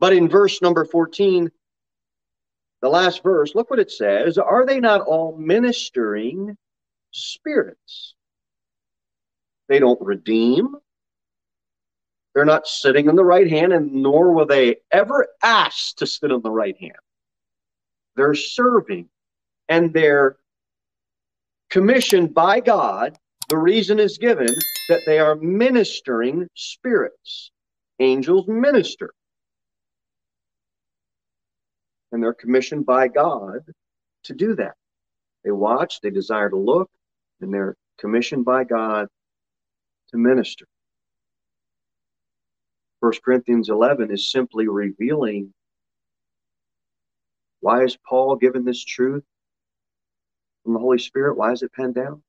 But 0.00 0.12
in 0.12 0.28
verse 0.28 0.60
number 0.60 0.84
14, 0.84 1.50
the 2.82 2.88
last 2.90 3.22
verse, 3.22 3.54
look 3.54 3.70
what 3.70 3.78
it 3.78 3.90
says 3.90 4.36
Are 4.36 4.66
they 4.66 4.80
not 4.80 5.00
all 5.00 5.34
ministering 5.38 6.58
spirits? 7.10 8.14
They 9.70 9.78
don't 9.78 10.00
redeem, 10.02 10.76
they're 12.34 12.44
not 12.44 12.66
sitting 12.66 13.08
on 13.08 13.16
the 13.16 13.24
right 13.24 13.48
hand, 13.48 13.72
and 13.72 13.92
nor 13.92 14.32
will 14.32 14.46
they 14.46 14.76
ever 14.92 15.26
ask 15.42 15.96
to 15.96 16.06
sit 16.06 16.30
on 16.30 16.42
the 16.42 16.50
right 16.50 16.76
hand. 16.78 16.94
They're 18.16 18.34
serving 18.34 19.08
and 19.68 19.92
they're 19.92 20.36
commissioned 21.70 22.34
by 22.34 22.60
God. 22.60 23.16
The 23.48 23.56
reason 23.56 23.98
is 23.98 24.18
given 24.18 24.54
that 24.88 25.00
they 25.06 25.18
are 25.18 25.36
ministering 25.36 26.48
spirits. 26.54 27.50
Angels 27.98 28.46
minister. 28.48 29.12
And 32.12 32.22
they're 32.22 32.34
commissioned 32.34 32.86
by 32.86 33.08
God 33.08 33.60
to 34.24 34.34
do 34.34 34.54
that. 34.56 34.74
They 35.44 35.50
watch, 35.50 36.00
they 36.00 36.10
desire 36.10 36.50
to 36.50 36.56
look, 36.56 36.90
and 37.40 37.52
they're 37.52 37.76
commissioned 37.98 38.44
by 38.44 38.64
God 38.64 39.08
to 40.10 40.16
minister. 40.16 40.66
1 43.00 43.12
Corinthians 43.24 43.70
11 43.70 44.10
is 44.10 44.30
simply 44.30 44.68
revealing 44.68 45.52
why 47.60 47.82
is 47.82 47.96
Paul 48.08 48.36
given 48.36 48.64
this 48.64 48.84
truth 48.84 49.24
from 50.62 50.74
the 50.74 50.78
Holy 50.78 50.98
Spirit? 50.98 51.36
Why 51.36 51.52
is 51.52 51.62
it 51.62 51.72
penned 51.72 51.94
down? 51.94 52.22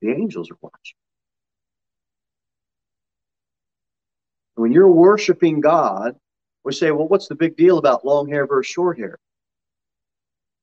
The 0.00 0.10
angels 0.10 0.50
are 0.50 0.58
watching. 0.60 0.96
When 4.56 4.72
you're 4.72 4.90
worshiping 4.90 5.60
God, 5.60 6.16
we 6.62 6.72
say, 6.72 6.90
well, 6.90 7.08
what's 7.08 7.28
the 7.28 7.34
big 7.34 7.56
deal 7.56 7.78
about 7.78 8.04
long 8.04 8.28
hair 8.28 8.46
versus 8.46 8.70
short 8.70 8.98
hair? 8.98 9.18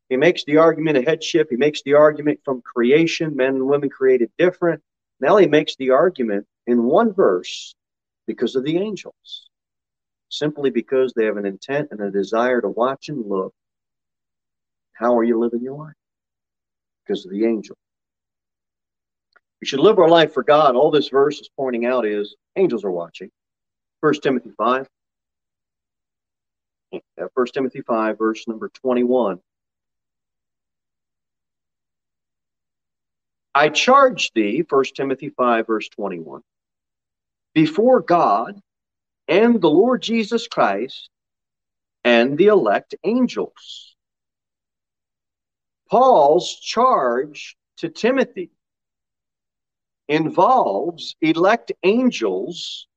He 0.10 0.18
makes 0.18 0.44
the 0.44 0.58
argument 0.58 0.98
of 0.98 1.06
headship. 1.06 1.48
He 1.50 1.56
makes 1.56 1.82
the 1.84 1.94
argument 1.94 2.40
from 2.44 2.62
creation, 2.62 3.36
men 3.36 3.56
and 3.56 3.68
women 3.68 3.90
created 3.90 4.32
different. 4.38 4.82
Now 5.20 5.38
he 5.38 5.48
makes 5.48 5.76
the 5.76 5.92
argument 5.92 6.48
in 6.68 6.84
one 6.84 7.14
verse 7.14 7.76
because 8.32 8.56
of 8.56 8.64
the 8.64 8.78
angels, 8.78 9.50
simply 10.30 10.70
because 10.70 11.12
they 11.14 11.26
have 11.26 11.36
an 11.36 11.46
intent 11.46 11.90
and 11.92 12.00
a 12.00 12.10
desire 12.10 12.62
to 12.62 12.70
watch 12.70 13.10
and 13.10 13.28
look. 13.28 13.54
How 14.94 15.18
are 15.18 15.24
you 15.26 15.38
living 15.38 15.62
your 15.62 15.78
life? 15.78 15.94
Because 17.06 17.26
of 17.26 17.32
the 17.32 17.46
angel. 17.46 17.76
We 19.60 19.68
should 19.68 19.82
live 19.82 20.00
our 20.00 20.08
life 20.08 20.34
for 20.34 20.44
God. 20.44 20.76
All 20.76 20.92
this 20.92 21.10
verse 21.10 21.42
is 21.42 21.50
pointing 21.58 21.86
out 21.86 22.06
is 22.06 22.36
angels 22.56 22.86
are 22.86 22.92
watching. 22.92 23.30
First 24.00 24.24
Timothy 24.24 24.52
5. 24.58 24.88
First 27.36 27.54
Timothy 27.54 27.82
5, 27.82 28.18
verse 28.18 28.48
number 28.48 28.70
21. 28.70 29.40
I 33.54 33.68
charge 33.68 34.32
thee, 34.34 34.64
First 34.64 34.96
Timothy 34.96 35.30
5, 35.30 35.68
verse 35.68 35.90
21, 35.90 36.42
before 37.54 38.02
God 38.02 38.60
and 39.28 39.62
the 39.62 39.70
Lord 39.70 40.02
Jesus 40.02 40.48
Christ 40.48 41.10
and 42.04 42.38
the 42.38 42.48
elect 42.48 42.96
angels. 43.04 43.96
Paul's 45.90 46.60
charge 46.60 47.56
to 47.78 47.90
Timothy 47.90 48.52
involves 50.08 51.16
elect 51.22 51.72
angels 51.84 52.88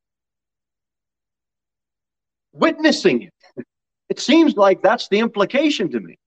witnessing 2.52 3.22
it. 3.22 3.64
It 4.08 4.20
seems 4.20 4.56
like 4.56 4.82
that's 4.82 5.08
the 5.08 5.18
implication 5.18 5.90
to 5.90 6.00
me. 6.00 6.18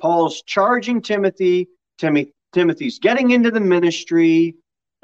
Paul's 0.00 0.42
charging 0.42 1.00
Timothy, 1.00 1.68
Timothy 1.98 2.32
Timothy's 2.52 2.98
getting 2.98 3.32
into 3.32 3.50
the 3.50 3.60
ministry, 3.60 4.54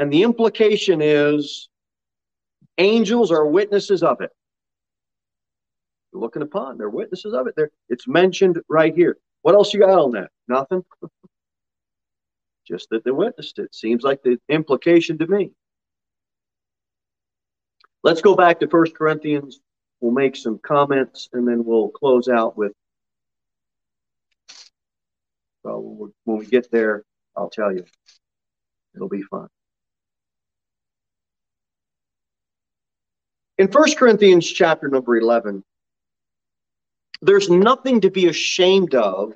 and 0.02 0.12
the 0.12 0.24
implication 0.24 1.00
is 1.00 1.68
angels 2.76 3.30
are 3.30 3.46
witnesses 3.46 4.02
of 4.02 4.20
it. 4.20 4.30
They're 6.12 6.20
looking 6.20 6.42
upon, 6.42 6.76
they're 6.76 6.90
witnesses 6.90 7.32
of 7.34 7.46
it. 7.46 7.54
They're, 7.56 7.70
it's 7.88 8.08
mentioned 8.08 8.60
right 8.68 8.92
here. 8.92 9.16
What 9.42 9.54
else 9.54 9.72
you 9.72 9.78
got 9.78 9.96
on 9.96 10.10
that? 10.12 10.30
Nothing? 10.48 10.82
Just 12.66 12.88
that 12.90 13.04
they 13.04 13.12
witnessed 13.12 13.60
it. 13.60 13.72
Seems 13.72 14.02
like 14.02 14.24
the 14.24 14.38
implication 14.48 15.18
to 15.18 15.26
me. 15.28 15.52
Let's 18.02 18.22
go 18.22 18.34
back 18.34 18.58
to 18.58 18.66
First 18.66 18.96
Corinthians. 18.96 19.60
We'll 20.00 20.10
make 20.10 20.34
some 20.34 20.58
comments 20.58 21.28
and 21.32 21.46
then 21.46 21.64
we'll 21.64 21.90
close 21.90 22.26
out 22.26 22.58
with. 22.58 22.72
Well, 25.62 26.10
when 26.24 26.38
we 26.38 26.46
get 26.46 26.72
there, 26.72 27.04
I'll 27.36 27.50
tell 27.50 27.72
you. 27.72 27.84
It'll 28.96 29.08
be 29.08 29.22
fun. 29.22 29.46
In 33.62 33.68
1 33.68 33.94
Corinthians 33.94 34.44
chapter 34.50 34.88
number 34.88 35.16
11, 35.16 35.62
there's 37.20 37.48
nothing 37.48 38.00
to 38.00 38.10
be 38.10 38.26
ashamed 38.26 38.96
of 38.96 39.34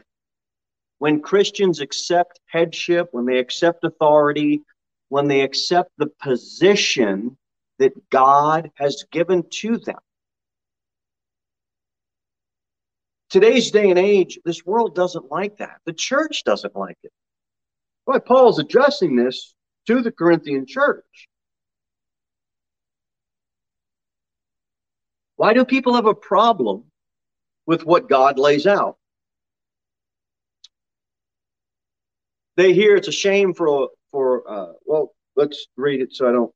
when 0.98 1.22
Christians 1.22 1.78
accept 1.78 2.40
headship, 2.46 3.06
when 3.12 3.24
they 3.24 3.38
accept 3.38 3.84
authority, 3.84 4.62
when 5.10 5.28
they 5.28 5.42
accept 5.42 5.92
the 5.96 6.08
position 6.20 7.38
that 7.78 7.92
God 8.10 8.72
has 8.74 9.04
given 9.12 9.44
to 9.60 9.78
them. 9.78 10.00
Today's 13.30 13.70
day 13.70 13.90
and 13.90 13.98
age, 14.00 14.40
this 14.44 14.66
world 14.66 14.96
doesn't 14.96 15.30
like 15.30 15.58
that. 15.58 15.76
The 15.84 15.92
church 15.92 16.42
doesn't 16.42 16.74
like 16.74 16.98
it. 17.04 17.12
Why 18.06 18.18
Paul's 18.18 18.58
addressing 18.58 19.14
this 19.14 19.54
to 19.86 20.02
the 20.02 20.10
Corinthian 20.10 20.66
church. 20.66 21.28
Why 25.36 25.52
do 25.52 25.64
people 25.64 25.94
have 25.94 26.06
a 26.06 26.14
problem 26.14 26.84
with 27.66 27.84
what 27.84 28.08
God 28.08 28.38
lays 28.38 28.66
out? 28.66 28.96
they 32.56 32.72
hear 32.72 32.96
it's 32.96 33.08
a 33.08 33.12
shame 33.12 33.54
for 33.54 33.90
for 34.10 34.50
uh, 34.50 34.72
well, 34.84 35.14
let's 35.36 35.66
read 35.76 36.00
it 36.00 36.14
so 36.14 36.28
I 36.28 36.32
don't. 36.32 36.52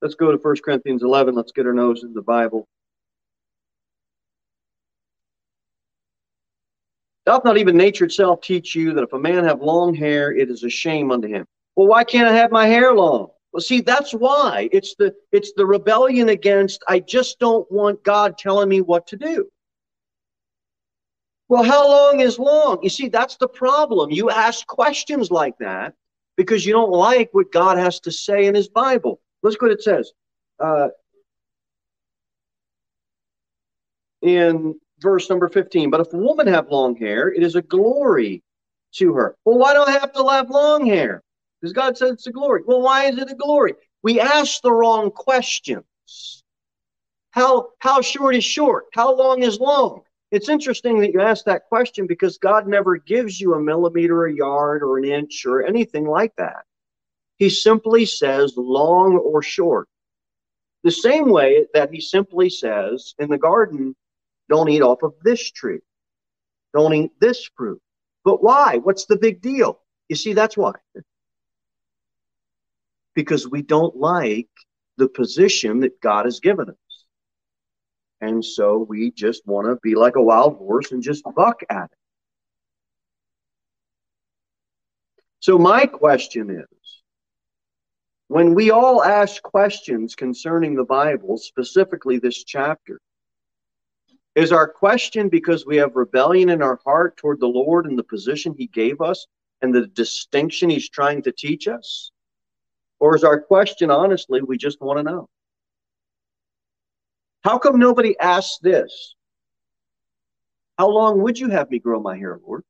Let's 0.00 0.14
go 0.14 0.32
to 0.32 0.38
1 0.38 0.56
Corinthians 0.64 1.04
11. 1.04 1.34
Let's 1.34 1.52
get 1.52 1.66
our 1.66 1.72
nose 1.72 2.02
in 2.02 2.12
the 2.12 2.22
Bible. 2.22 2.66
Doth 7.24 7.44
not 7.44 7.56
even 7.56 7.76
nature 7.76 8.06
itself 8.06 8.40
teach 8.40 8.74
you 8.74 8.94
that 8.94 9.04
if 9.04 9.12
a 9.12 9.18
man 9.18 9.44
have 9.44 9.62
long 9.62 9.94
hair, 9.94 10.32
it 10.32 10.50
is 10.50 10.64
a 10.64 10.70
shame 10.70 11.12
unto 11.12 11.28
him? 11.28 11.46
Well, 11.76 11.86
why 11.86 12.02
can't 12.02 12.26
I 12.26 12.32
have 12.32 12.50
my 12.50 12.66
hair 12.66 12.92
long? 12.92 13.28
Well, 13.52 13.60
see, 13.60 13.82
that's 13.82 14.12
why. 14.12 14.68
It's 14.72 14.94
the 14.94 15.14
it's 15.30 15.52
the 15.56 15.66
rebellion 15.66 16.30
against 16.30 16.82
I 16.88 17.00
just 17.00 17.38
don't 17.38 17.70
want 17.70 18.02
God 18.02 18.38
telling 18.38 18.68
me 18.68 18.80
what 18.80 19.06
to 19.08 19.16
do. 19.16 19.48
Well, 21.48 21.62
how 21.62 21.86
long 21.86 22.20
is 22.20 22.38
long? 22.38 22.78
You 22.82 22.88
see, 22.88 23.08
that's 23.08 23.36
the 23.36 23.48
problem. 23.48 24.10
You 24.10 24.30
ask 24.30 24.66
questions 24.66 25.30
like 25.30 25.58
that 25.58 25.92
because 26.36 26.64
you 26.64 26.72
don't 26.72 26.90
like 26.90 27.28
what 27.32 27.52
God 27.52 27.76
has 27.76 28.00
to 28.00 28.10
say 28.10 28.46
in 28.46 28.54
his 28.54 28.68
Bible. 28.68 29.20
Let's 29.42 29.56
go 29.56 29.66
what 29.66 29.72
it 29.72 29.82
says. 29.82 30.12
Uh, 30.58 30.88
in 34.22 34.76
verse 35.00 35.28
number 35.28 35.48
15, 35.48 35.90
but 35.90 36.00
if 36.00 36.12
a 36.14 36.16
woman 36.16 36.46
have 36.46 36.70
long 36.70 36.96
hair, 36.96 37.28
it 37.30 37.42
is 37.42 37.56
a 37.56 37.62
glory 37.62 38.42
to 38.94 39.12
her. 39.14 39.36
Well, 39.44 39.58
why 39.58 39.74
do 39.74 39.82
I 39.82 39.90
have 39.90 40.12
to 40.14 40.26
have 40.28 40.48
long 40.48 40.86
hair? 40.86 41.22
Because 41.62 41.72
God 41.72 41.96
said 41.96 42.08
it's 42.08 42.26
a 42.26 42.32
glory. 42.32 42.62
Well, 42.66 42.82
why 42.82 43.04
is 43.04 43.18
it 43.18 43.30
a 43.30 43.36
glory? 43.36 43.74
We 44.02 44.18
ask 44.18 44.60
the 44.62 44.72
wrong 44.72 45.12
questions. 45.12 45.84
How, 47.30 47.68
how 47.78 48.00
short 48.00 48.34
is 48.34 48.44
short? 48.44 48.86
How 48.92 49.14
long 49.14 49.44
is 49.44 49.60
long? 49.60 50.02
It's 50.32 50.48
interesting 50.48 50.98
that 51.00 51.12
you 51.12 51.20
ask 51.20 51.44
that 51.44 51.68
question 51.68 52.06
because 52.06 52.38
God 52.38 52.66
never 52.66 52.96
gives 52.96 53.40
you 53.40 53.54
a 53.54 53.60
millimeter, 53.60 54.26
a 54.26 54.34
yard, 54.34 54.82
or 54.82 54.98
an 54.98 55.04
inch, 55.04 55.46
or 55.46 55.64
anything 55.64 56.04
like 56.04 56.34
that. 56.36 56.64
He 57.36 57.48
simply 57.48 58.06
says 58.06 58.54
long 58.56 59.16
or 59.16 59.40
short. 59.42 59.88
The 60.82 60.90
same 60.90 61.28
way 61.28 61.66
that 61.74 61.92
he 61.92 62.00
simply 62.00 62.50
says 62.50 63.14
in 63.18 63.28
the 63.30 63.38
garden, 63.38 63.94
don't 64.48 64.68
eat 64.68 64.82
off 64.82 65.02
of 65.02 65.14
this 65.22 65.50
tree. 65.50 65.80
Don't 66.74 66.92
eat 66.92 67.12
this 67.20 67.48
fruit. 67.56 67.80
But 68.24 68.42
why? 68.42 68.78
What's 68.78 69.06
the 69.06 69.16
big 69.16 69.40
deal? 69.40 69.80
You 70.08 70.16
see, 70.16 70.32
that's 70.32 70.56
why. 70.56 70.72
Because 73.14 73.48
we 73.48 73.62
don't 73.62 73.96
like 73.96 74.48
the 74.96 75.08
position 75.08 75.80
that 75.80 76.00
God 76.00 76.24
has 76.24 76.40
given 76.40 76.70
us. 76.70 76.76
And 78.20 78.44
so 78.44 78.86
we 78.88 79.10
just 79.10 79.46
want 79.46 79.66
to 79.66 79.76
be 79.82 79.94
like 79.94 80.16
a 80.16 80.22
wild 80.22 80.56
horse 80.56 80.92
and 80.92 81.02
just 81.02 81.24
buck 81.34 81.60
at 81.68 81.84
it. 81.84 81.98
So, 85.40 85.58
my 85.58 85.86
question 85.86 86.50
is 86.50 87.02
when 88.28 88.54
we 88.54 88.70
all 88.70 89.02
ask 89.02 89.42
questions 89.42 90.14
concerning 90.14 90.76
the 90.76 90.84
Bible, 90.84 91.36
specifically 91.36 92.18
this 92.18 92.44
chapter, 92.44 93.00
is 94.36 94.52
our 94.52 94.68
question 94.68 95.28
because 95.28 95.66
we 95.66 95.76
have 95.78 95.96
rebellion 95.96 96.48
in 96.48 96.62
our 96.62 96.80
heart 96.84 97.16
toward 97.16 97.40
the 97.40 97.48
Lord 97.48 97.86
and 97.86 97.98
the 97.98 98.04
position 98.04 98.54
He 98.56 98.68
gave 98.68 99.00
us 99.00 99.26
and 99.60 99.74
the 99.74 99.88
distinction 99.88 100.70
He's 100.70 100.88
trying 100.88 101.22
to 101.22 101.32
teach 101.32 101.66
us? 101.66 102.12
Or 103.02 103.16
is 103.16 103.24
our 103.24 103.40
question, 103.40 103.90
honestly, 103.90 104.42
we 104.42 104.56
just 104.56 104.80
want 104.80 105.00
to 105.00 105.02
know? 105.02 105.28
How 107.42 107.58
come 107.58 107.80
nobody 107.80 108.16
asks 108.20 108.58
this? 108.62 109.16
How 110.78 110.88
long 110.88 111.20
would 111.20 111.36
you 111.36 111.48
have 111.48 111.68
me 111.68 111.80
grow 111.80 112.00
my 112.00 112.16
hair, 112.16 112.38
Lord? 112.46 112.62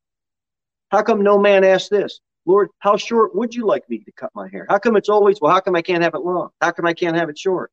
How 0.89 1.03
come 1.03 1.21
no 1.21 1.37
man 1.37 1.63
asks 1.63 1.89
this? 1.89 2.19
Lord, 2.47 2.69
how 2.79 2.97
short 2.97 3.35
would 3.35 3.53
you 3.53 3.67
like 3.67 3.87
me 3.91 3.99
to 3.99 4.11
cut 4.13 4.31
my 4.33 4.49
hair? 4.49 4.65
How 4.69 4.79
come 4.79 4.95
it's 4.95 5.07
always, 5.07 5.39
well, 5.39 5.51
how 5.51 5.59
come 5.59 5.75
I 5.75 5.83
can't 5.83 6.01
have 6.01 6.15
it 6.15 6.25
long? 6.25 6.49
How 6.59 6.71
come 6.71 6.87
I 6.87 6.95
can't 6.95 7.15
have 7.15 7.29
it 7.29 7.37
short? 7.37 7.71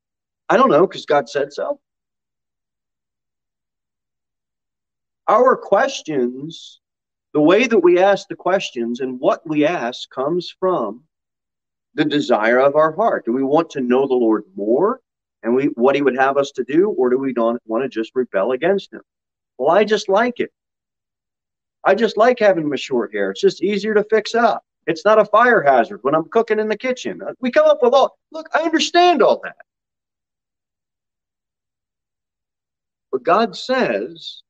I 0.51 0.59
don't 0.59 0.69
know, 0.69 0.87
because 0.87 1.07
God 1.07 1.31
said 1.31 1.55
so. 1.55 1.81
Our 5.29 5.57
questions, 5.57 6.79
the 7.33 7.41
way 7.41 7.67
that 7.67 7.79
we 7.79 8.01
ask 8.01 8.29
the 8.29 8.37
questions 8.37 9.01
and 9.01 9.19
what 9.19 9.49
we 9.49 9.65
ask 9.65 10.11
comes 10.11 10.55
from 10.61 11.05
the 11.95 12.05
desire 12.05 12.61
of 12.61 12.77
our 12.77 12.95
heart. 12.95 13.25
Do 13.25 13.33
we 13.33 13.43
want 13.43 13.71
to 13.71 13.81
know 13.81 14.07
the 14.07 14.15
Lord 14.15 14.45
more? 14.57 15.01
and 15.43 15.55
we 15.55 15.67
what 15.75 15.95
he 15.95 16.03
would 16.03 16.17
have 16.17 16.37
us 16.37 16.51
to 16.53 16.65
do, 16.65 16.91
or 16.91 17.11
do 17.11 17.19
we 17.19 17.33
don't 17.33 17.61
want 17.67 17.83
to 17.83 17.89
just 17.89 18.13
rebel 18.15 18.53
against 18.53 18.93
him? 18.93 19.03
Well, 19.59 19.71
I 19.71 19.85
just 19.85 20.09
like 20.09 20.41
it. 20.41 20.53
I 21.85 21.95
just 21.95 22.17
like 22.17 22.39
having 22.39 22.69
my 22.69 22.77
short 22.77 23.13
hair. 23.13 23.31
It's 23.31 23.41
just 23.41 23.63
easier 23.63 23.95
to 23.95 24.05
fix 24.05 24.35
up. 24.35 24.63
It's 24.87 25.05
not 25.05 25.19
a 25.19 25.25
fire 25.25 25.63
hazard 25.63 26.01
when 26.03 26.15
I'm 26.15 26.29
cooking 26.29 26.59
in 26.59 26.69
the 26.69 26.77
kitchen. 26.77 27.21
Uh, 27.23 27.33
we 27.41 27.51
come 27.51 27.67
up 27.67 27.79
with 27.83 27.95
all 27.95 28.19
look, 28.33 28.49
I 28.55 28.61
understand 28.61 29.23
all 29.23 29.41
that. 29.45 29.57
But 33.13 33.23
God 33.23 33.57
says 33.57 34.43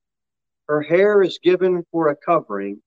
her 0.68 0.83
hair 0.83 1.22
is 1.22 1.38
given 1.42 1.85
for 1.92 2.09
a 2.09 2.16
covering, 2.16 2.83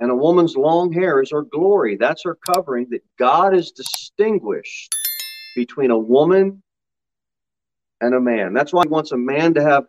and 0.00 0.10
a 0.10 0.14
woman's 0.14 0.56
long 0.56 0.92
hair 0.92 1.22
is 1.22 1.30
her 1.30 1.42
glory. 1.42 1.96
That's 1.96 2.24
her 2.24 2.36
covering 2.52 2.88
that 2.90 3.04
God 3.18 3.54
has 3.54 3.70
distinguished 3.70 4.94
between 5.56 5.90
a 5.90 5.98
woman 5.98 6.62
and 8.00 8.14
a 8.14 8.20
man. 8.20 8.52
That's 8.52 8.72
why 8.72 8.82
he 8.84 8.88
wants 8.88 9.12
a 9.12 9.16
man 9.16 9.54
to 9.54 9.62
have 9.62 9.84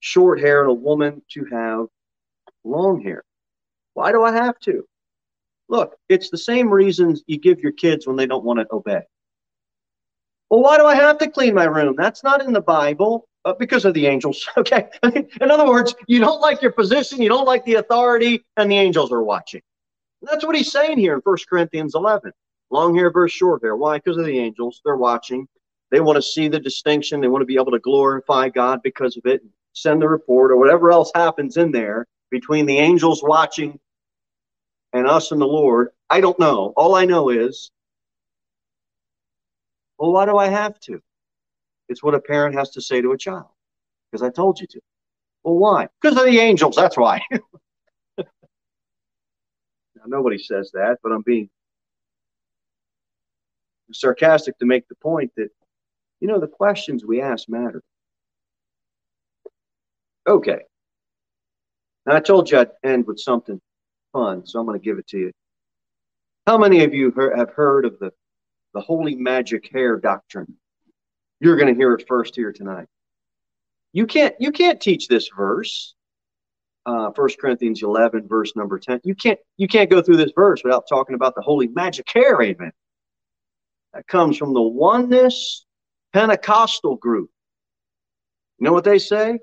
short 0.00 0.40
hair 0.40 0.62
and 0.62 0.70
a 0.70 0.74
woman 0.74 1.22
to 1.32 1.44
have 1.50 1.86
long 2.64 3.02
hair. 3.02 3.22
Why 3.94 4.12
do 4.12 4.22
I 4.22 4.32
have 4.32 4.58
to? 4.60 4.84
Look, 5.68 5.96
it's 6.08 6.30
the 6.30 6.38
same 6.38 6.68
reasons 6.68 7.22
you 7.26 7.38
give 7.38 7.60
your 7.60 7.72
kids 7.72 8.06
when 8.06 8.16
they 8.16 8.26
don't 8.26 8.44
want 8.44 8.60
to 8.60 8.66
obey. 8.72 9.02
Well, 10.50 10.60
why 10.60 10.76
do 10.76 10.84
I 10.84 10.94
have 10.94 11.18
to 11.18 11.30
clean 11.30 11.54
my 11.54 11.64
room? 11.64 11.94
That's 11.96 12.22
not 12.22 12.42
in 12.42 12.52
the 12.52 12.60
Bible. 12.60 13.26
Uh, 13.44 13.52
because 13.58 13.84
of 13.84 13.94
the 13.94 14.06
angels. 14.06 14.48
Okay. 14.56 14.88
in 15.40 15.50
other 15.50 15.66
words, 15.66 15.94
you 16.06 16.20
don't 16.20 16.40
like 16.40 16.62
your 16.62 16.70
position, 16.72 17.20
you 17.20 17.28
don't 17.28 17.46
like 17.46 17.64
the 17.64 17.74
authority, 17.74 18.44
and 18.56 18.70
the 18.70 18.78
angels 18.78 19.10
are 19.10 19.22
watching. 19.22 19.60
That's 20.22 20.44
what 20.44 20.54
he's 20.54 20.70
saying 20.70 20.98
here 20.98 21.14
in 21.14 21.20
1 21.20 21.36
Corinthians 21.50 21.94
11. 21.96 22.32
Long 22.70 22.94
hair 22.94 23.10
versus 23.10 23.36
short 23.36 23.62
hair. 23.62 23.74
Why? 23.76 23.98
Because 23.98 24.16
of 24.16 24.26
the 24.26 24.38
angels. 24.38 24.80
They're 24.84 24.96
watching. 24.96 25.48
They 25.90 26.00
want 26.00 26.16
to 26.16 26.22
see 26.22 26.48
the 26.48 26.60
distinction. 26.60 27.20
They 27.20 27.28
want 27.28 27.42
to 27.42 27.46
be 27.46 27.56
able 27.56 27.72
to 27.72 27.80
glorify 27.80 28.48
God 28.48 28.80
because 28.82 29.16
of 29.16 29.26
it, 29.26 29.42
send 29.72 30.00
the 30.00 30.08
report, 30.08 30.52
or 30.52 30.56
whatever 30.56 30.90
else 30.92 31.10
happens 31.14 31.56
in 31.56 31.72
there 31.72 32.06
between 32.30 32.64
the 32.64 32.78
angels 32.78 33.22
watching 33.22 33.78
and 34.92 35.06
us 35.06 35.32
and 35.32 35.40
the 35.40 35.46
Lord. 35.46 35.88
I 36.08 36.20
don't 36.20 36.38
know. 36.38 36.72
All 36.76 36.94
I 36.94 37.04
know 37.04 37.28
is, 37.30 37.70
well, 39.98 40.12
why 40.12 40.24
do 40.26 40.38
I 40.38 40.48
have 40.48 40.78
to? 40.80 41.02
It's 41.92 42.02
what 42.02 42.14
a 42.14 42.20
parent 42.20 42.56
has 42.56 42.70
to 42.70 42.82
say 42.82 43.00
to 43.00 43.12
a 43.12 43.18
child 43.18 43.46
because 44.10 44.26
I 44.26 44.30
told 44.30 44.60
you 44.60 44.66
to. 44.66 44.80
Well, 45.44 45.56
why? 45.56 45.88
Because 46.00 46.18
of 46.18 46.24
the 46.24 46.38
angels. 46.38 46.74
That's 46.74 46.96
why. 46.96 47.22
now, 48.18 48.24
nobody 50.06 50.38
says 50.38 50.70
that, 50.72 50.98
but 51.02 51.12
I'm 51.12 51.22
being 51.22 51.48
sarcastic 53.92 54.58
to 54.58 54.66
make 54.66 54.88
the 54.88 54.94
point 54.96 55.30
that 55.36 55.50
you 56.22 56.28
know, 56.28 56.38
the 56.38 56.46
questions 56.46 57.04
we 57.04 57.20
ask 57.20 57.48
matter. 57.48 57.82
Okay. 60.24 60.60
Now, 62.06 62.14
I 62.14 62.20
told 62.20 62.48
you 62.48 62.60
I'd 62.60 62.70
end 62.84 63.08
with 63.08 63.18
something 63.18 63.60
fun, 64.12 64.46
so 64.46 64.60
I'm 64.60 64.66
going 64.66 64.78
to 64.78 64.84
give 64.84 64.98
it 64.98 65.08
to 65.08 65.18
you. 65.18 65.32
How 66.46 66.58
many 66.58 66.84
of 66.84 66.94
you 66.94 67.10
have 67.36 67.50
heard 67.50 67.84
of 67.84 67.98
the, 67.98 68.12
the 68.72 68.80
holy 68.80 69.16
magic 69.16 69.68
hair 69.72 69.96
doctrine? 69.96 70.54
You're 71.42 71.56
going 71.56 71.74
to 71.74 71.78
hear 71.78 71.92
it 71.94 72.06
first 72.06 72.36
here 72.36 72.52
tonight. 72.52 72.86
You 73.92 74.06
can't 74.06 74.32
you 74.38 74.52
can't 74.52 74.80
teach 74.80 75.08
this 75.08 75.28
verse, 75.36 75.96
uh, 76.86 77.10
1 77.12 77.28
Corinthians 77.40 77.82
11, 77.82 78.28
verse 78.28 78.54
number 78.54 78.78
10. 78.78 79.00
You 79.02 79.16
can't 79.16 79.40
you 79.56 79.66
can't 79.66 79.90
go 79.90 80.00
through 80.00 80.18
this 80.18 80.30
verse 80.36 80.62
without 80.62 80.84
talking 80.88 81.16
about 81.16 81.34
the 81.34 81.42
holy 81.42 81.66
magic 81.66 82.06
hair. 82.14 82.40
Amen. 82.40 82.70
That 83.92 84.06
comes 84.06 84.36
from 84.36 84.54
the 84.54 84.62
oneness 84.62 85.66
Pentecostal 86.12 86.94
group. 86.94 87.28
You 88.60 88.66
know 88.66 88.72
what 88.72 88.84
they 88.84 89.00
say? 89.00 89.40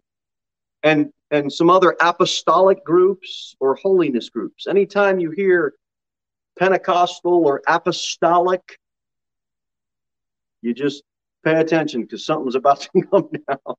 And 0.84 1.12
and 1.32 1.52
some 1.52 1.70
other 1.70 1.98
apostolic 2.02 2.82
groups 2.86 3.58
or 3.60 3.76
holiness 3.76 4.30
groups. 4.30 4.68
Anytime 4.68 5.20
you 5.20 5.32
hear 5.32 5.74
Pentecostal 6.58 7.46
or 7.46 7.62
apostolic, 7.68 8.62
you 10.62 10.74
just 10.74 11.04
pay 11.44 11.60
attention 11.60 12.02
because 12.02 12.26
something's 12.26 12.56
about 12.56 12.82
to 12.82 13.02
come 13.12 13.30
down. 13.48 13.76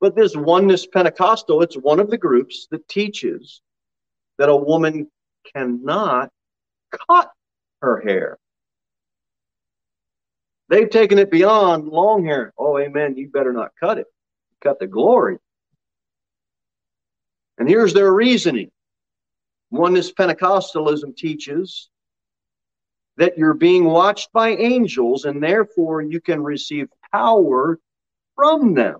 but 0.00 0.14
this 0.14 0.36
oneness 0.36 0.86
Pentecostal, 0.86 1.62
it's 1.62 1.76
one 1.76 2.00
of 2.00 2.10
the 2.10 2.18
groups 2.18 2.66
that 2.70 2.86
teaches 2.88 3.60
that 4.38 4.48
a 4.48 4.56
woman 4.56 5.08
cannot 5.54 6.30
cut 7.08 7.30
her 7.82 8.00
hair. 8.00 8.38
They've 10.68 10.90
taken 10.90 11.18
it 11.18 11.30
beyond 11.30 11.88
long 11.88 12.24
hair. 12.24 12.52
Oh, 12.58 12.78
amen. 12.78 13.16
You 13.16 13.30
better 13.30 13.52
not 13.52 13.72
cut 13.80 13.98
it. 13.98 14.06
Cut 14.62 14.78
the 14.78 14.86
glory. 14.86 15.38
And 17.56 17.68
here's 17.68 17.94
their 17.94 18.12
reasoning. 18.12 18.70
Oneness 19.70 20.12
Pentecostalism 20.12 21.16
teaches 21.16 21.88
that 23.18 23.36
you're 23.36 23.54
being 23.54 23.84
watched 23.84 24.32
by 24.32 24.50
angels 24.50 25.24
and 25.24 25.42
therefore 25.42 26.00
you 26.00 26.20
can 26.20 26.42
receive 26.42 26.88
power 27.12 27.78
from 28.36 28.74
them. 28.74 28.98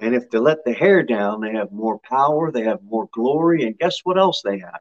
And 0.00 0.14
if 0.14 0.30
they 0.30 0.38
let 0.38 0.64
the 0.64 0.72
hair 0.72 1.02
down, 1.02 1.42
they 1.42 1.52
have 1.52 1.70
more 1.70 1.98
power, 1.98 2.50
they 2.50 2.62
have 2.62 2.82
more 2.82 3.08
glory, 3.12 3.64
and 3.64 3.78
guess 3.78 4.00
what 4.04 4.18
else 4.18 4.40
they 4.42 4.58
have? 4.58 4.80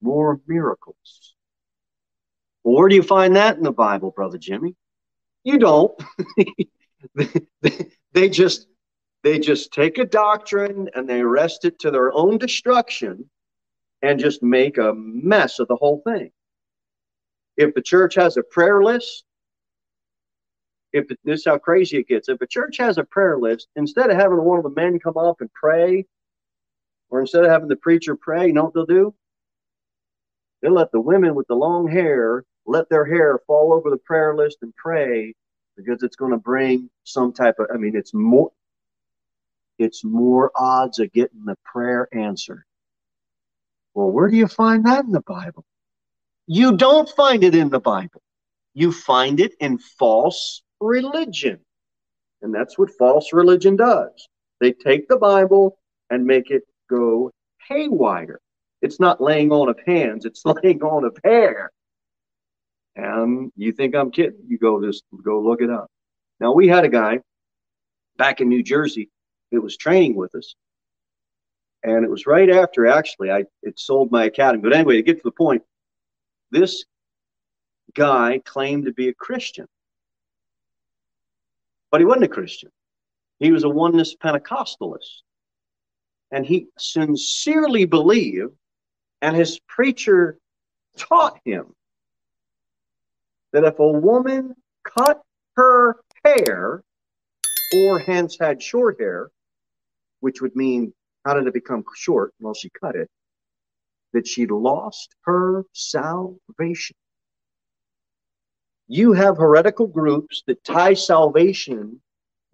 More 0.00 0.40
miracles. 0.46 1.34
Well, 2.62 2.76
where 2.76 2.88
do 2.88 2.94
you 2.94 3.02
find 3.02 3.34
that 3.36 3.56
in 3.56 3.64
the 3.64 3.72
Bible, 3.72 4.12
Brother 4.12 4.38
Jimmy? 4.38 4.76
You 5.42 5.58
don't. 5.58 6.00
they 8.12 8.28
just 8.28 8.68
they 9.24 9.40
just 9.40 9.72
take 9.72 9.98
a 9.98 10.04
doctrine 10.04 10.88
and 10.94 11.08
they 11.08 11.20
arrest 11.20 11.64
it 11.64 11.80
to 11.80 11.90
their 11.90 12.12
own 12.12 12.38
destruction 12.38 13.28
and 14.02 14.20
just 14.20 14.42
make 14.42 14.78
a 14.78 14.94
mess 14.94 15.58
of 15.58 15.68
the 15.68 15.76
whole 15.76 16.02
thing. 16.06 16.30
If 17.56 17.74
the 17.74 17.82
church 17.82 18.14
has 18.14 18.36
a 18.36 18.42
prayer 18.42 18.82
list, 18.82 19.24
if 20.92 21.06
this 21.24 21.40
is 21.40 21.44
how 21.44 21.58
crazy 21.58 21.98
it 21.98 22.08
gets, 22.08 22.28
if 22.28 22.40
a 22.40 22.46
church 22.46 22.78
has 22.78 22.98
a 22.98 23.04
prayer 23.04 23.38
list, 23.38 23.68
instead 23.76 24.10
of 24.10 24.16
having 24.16 24.42
one 24.42 24.58
of 24.58 24.64
the 24.64 24.70
men 24.70 24.98
come 24.98 25.16
up 25.16 25.40
and 25.40 25.52
pray, 25.52 26.06
or 27.10 27.20
instead 27.20 27.44
of 27.44 27.50
having 27.50 27.68
the 27.68 27.76
preacher 27.76 28.16
pray, 28.16 28.46
you 28.46 28.52
know 28.52 28.64
what 28.64 28.74
they'll 28.74 28.86
do? 28.86 29.14
They'll 30.62 30.72
let 30.72 30.92
the 30.92 31.00
women 31.00 31.34
with 31.34 31.46
the 31.48 31.54
long 31.54 31.88
hair 31.88 32.44
let 32.66 32.88
their 32.88 33.04
hair 33.04 33.40
fall 33.46 33.72
over 33.72 33.90
the 33.90 33.96
prayer 33.96 34.36
list 34.36 34.58
and 34.62 34.74
pray 34.76 35.34
because 35.76 36.02
it's 36.02 36.16
going 36.16 36.32
to 36.32 36.38
bring 36.38 36.90
some 37.04 37.32
type 37.32 37.56
of, 37.58 37.68
I 37.72 37.76
mean, 37.76 37.96
it's 37.96 38.12
more, 38.12 38.50
it's 39.78 40.04
more 40.04 40.50
odds 40.56 40.98
of 40.98 41.12
getting 41.12 41.44
the 41.44 41.56
prayer 41.64 42.08
answered. 42.12 42.64
Well, 43.98 44.12
where 44.12 44.28
do 44.28 44.36
you 44.36 44.46
find 44.46 44.86
that 44.86 45.06
in 45.06 45.10
the 45.10 45.22
Bible? 45.22 45.64
You 46.46 46.76
don't 46.76 47.08
find 47.08 47.42
it 47.42 47.56
in 47.56 47.68
the 47.68 47.80
Bible. 47.80 48.22
You 48.72 48.92
find 48.92 49.40
it 49.40 49.54
in 49.58 49.76
false 49.78 50.62
religion. 50.80 51.58
And 52.40 52.54
that's 52.54 52.78
what 52.78 52.90
false 52.96 53.32
religion 53.32 53.74
does. 53.74 54.28
They 54.60 54.70
take 54.70 55.08
the 55.08 55.16
Bible 55.16 55.78
and 56.10 56.24
make 56.24 56.52
it 56.52 56.62
go 56.88 57.32
haywire. 57.68 58.38
It's 58.82 59.00
not 59.00 59.20
laying 59.20 59.50
on 59.50 59.68
of 59.68 59.80
hands, 59.84 60.24
it's 60.24 60.44
laying 60.62 60.80
on 60.80 61.04
of 61.04 61.18
hair. 61.24 61.72
And 62.94 63.50
you 63.56 63.72
think 63.72 63.96
I'm 63.96 64.12
kidding? 64.12 64.44
You 64.46 64.58
go 64.58 64.80
just 64.80 65.02
go 65.24 65.40
look 65.40 65.60
it 65.60 65.70
up. 65.70 65.90
Now 66.38 66.52
we 66.52 66.68
had 66.68 66.84
a 66.84 66.88
guy 66.88 67.18
back 68.16 68.40
in 68.40 68.48
New 68.48 68.62
Jersey 68.62 69.10
that 69.50 69.60
was 69.60 69.76
training 69.76 70.14
with 70.14 70.36
us, 70.36 70.54
and 71.82 72.04
it 72.04 72.10
was 72.10 72.26
right 72.26 72.50
after 72.50 72.86
actually 72.86 73.30
I 73.30 73.44
it 73.62 73.78
sold 73.78 74.10
my 74.10 74.24
academy. 74.24 74.62
But 74.62 74.74
anyway, 74.74 74.96
to 74.96 75.02
get 75.02 75.16
to 75.16 75.22
the 75.24 75.30
point, 75.30 75.62
this 76.50 76.84
guy 77.94 78.40
claimed 78.44 78.84
to 78.86 78.92
be 78.92 79.08
a 79.08 79.14
Christian, 79.14 79.66
but 81.90 82.00
he 82.00 82.04
wasn't 82.04 82.24
a 82.24 82.28
Christian. 82.28 82.70
He 83.38 83.52
was 83.52 83.64
a 83.64 83.68
oneness 83.68 84.16
Pentecostalist, 84.16 85.22
and 86.32 86.44
he 86.44 86.66
sincerely 86.78 87.84
believed, 87.84 88.52
and 89.22 89.36
his 89.36 89.60
preacher 89.68 90.38
taught 90.96 91.38
him 91.44 91.74
that 93.52 93.64
if 93.64 93.78
a 93.78 93.88
woman 93.88 94.54
cut 94.84 95.22
her 95.56 95.96
hair 96.24 96.82
or 97.76 97.98
hence 97.98 98.36
had 98.40 98.62
short 98.62 99.00
hair, 99.00 99.30
which 100.20 100.40
would 100.42 100.56
mean 100.56 100.92
how 101.28 101.34
did 101.34 101.46
it 101.46 101.52
become 101.52 101.84
short? 101.94 102.32
Well, 102.40 102.54
she 102.54 102.70
cut 102.70 102.96
it. 102.96 103.10
That 104.14 104.26
she 104.26 104.46
lost 104.46 105.14
her 105.26 105.64
salvation. 105.74 106.96
You 108.86 109.12
have 109.12 109.36
heretical 109.36 109.86
groups 109.86 110.42
that 110.46 110.64
tie 110.64 110.94
salvation 110.94 112.00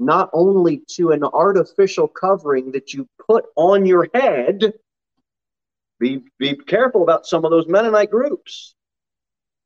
not 0.00 0.28
only 0.32 0.82
to 0.96 1.12
an 1.12 1.22
artificial 1.22 2.08
covering 2.08 2.72
that 2.72 2.92
you 2.92 3.06
put 3.24 3.44
on 3.54 3.86
your 3.86 4.08
head. 4.12 4.72
Be, 6.00 6.24
be 6.40 6.56
careful 6.56 7.04
about 7.04 7.26
some 7.26 7.44
of 7.44 7.52
those 7.52 7.68
Mennonite 7.68 8.10
groups. 8.10 8.74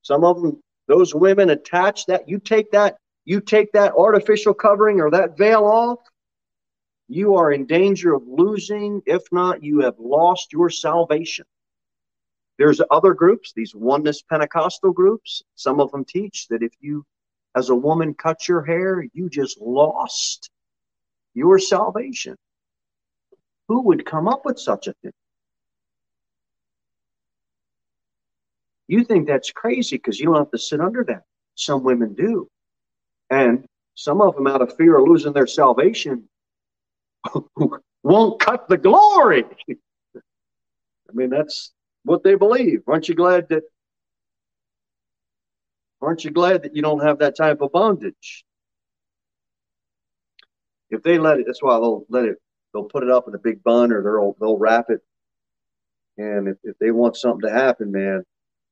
Some 0.02 0.22
of 0.22 0.42
them 0.42 0.60
those 0.86 1.14
women 1.14 1.48
attach 1.50 2.04
that 2.06 2.28
you 2.28 2.38
take 2.38 2.70
that 2.72 2.96
you 3.24 3.40
take 3.40 3.72
that 3.72 3.92
artificial 3.94 4.52
covering 4.52 5.00
or 5.00 5.10
that 5.10 5.36
veil 5.38 5.64
off 5.64 5.98
you 7.08 7.36
are 7.36 7.52
in 7.52 7.66
danger 7.66 8.14
of 8.14 8.22
losing. 8.26 9.02
If 9.06 9.22
not 9.32 9.62
you 9.62 9.80
have 9.80 9.98
lost 9.98 10.52
your 10.52 10.70
salvation. 10.70 11.46
There's 12.58 12.80
other 12.90 13.14
groups 13.14 13.52
these 13.54 13.74
oneness 13.74 14.22
pentecostal 14.22 14.92
groups. 14.92 15.42
Some 15.54 15.80
of 15.80 15.90
them 15.90 16.04
teach 16.04 16.48
that 16.48 16.62
if 16.62 16.72
you 16.80 17.04
as 17.54 17.70
a 17.70 17.74
woman 17.74 18.14
cut 18.14 18.46
your 18.46 18.62
hair 18.62 19.04
you 19.14 19.28
just 19.30 19.60
lost 19.60 20.50
your 21.34 21.58
salvation. 21.58 22.36
Who 23.68 23.82
would 23.82 24.04
come 24.04 24.28
up 24.28 24.44
with 24.44 24.58
such 24.58 24.86
a 24.88 24.94
thing? 25.02 25.12
You 28.88 29.04
think 29.04 29.26
that's 29.26 29.52
crazy 29.52 29.96
because 29.96 30.18
you 30.18 30.26
don't 30.26 30.36
have 30.36 30.50
to 30.50 30.58
sit 30.58 30.80
under 30.80 31.04
that. 31.04 31.22
Some 31.54 31.84
women 31.84 32.14
do. 32.14 32.48
And 33.30 33.66
some 33.94 34.22
of 34.22 34.34
them, 34.34 34.46
out 34.46 34.62
of 34.62 34.74
fear 34.76 34.96
of 34.96 35.06
losing 35.06 35.34
their 35.34 35.46
salvation, 35.46 36.28
won't 38.02 38.40
cut 38.40 38.68
the 38.68 38.76
glory. 38.76 39.44
I 39.70 41.12
mean, 41.12 41.30
that's 41.30 41.72
what 42.04 42.22
they 42.22 42.34
believe. 42.34 42.82
Aren't 42.86 43.08
you 43.08 43.14
glad 43.14 43.48
that? 43.48 43.62
Aren't 46.00 46.24
you 46.24 46.30
glad 46.30 46.62
that 46.62 46.76
you 46.76 46.82
don't 46.82 47.02
have 47.02 47.18
that 47.18 47.36
type 47.36 47.60
of 47.60 47.72
bondage? 47.72 48.44
If 50.90 51.02
they 51.02 51.18
let 51.18 51.38
it, 51.38 51.46
that's 51.46 51.62
why 51.62 51.74
they'll 51.74 52.04
let 52.08 52.24
it. 52.24 52.36
They'll 52.72 52.84
put 52.84 53.02
it 53.02 53.10
up 53.10 53.26
in 53.28 53.34
a 53.34 53.38
big 53.38 53.62
bun, 53.62 53.92
or 53.92 54.02
they'll 54.02 54.36
they'll 54.40 54.58
wrap 54.58 54.86
it. 54.90 55.00
And 56.16 56.48
if, 56.48 56.56
if 56.64 56.78
they 56.78 56.90
want 56.90 57.16
something 57.16 57.48
to 57.48 57.54
happen, 57.54 57.92
man, 57.92 58.24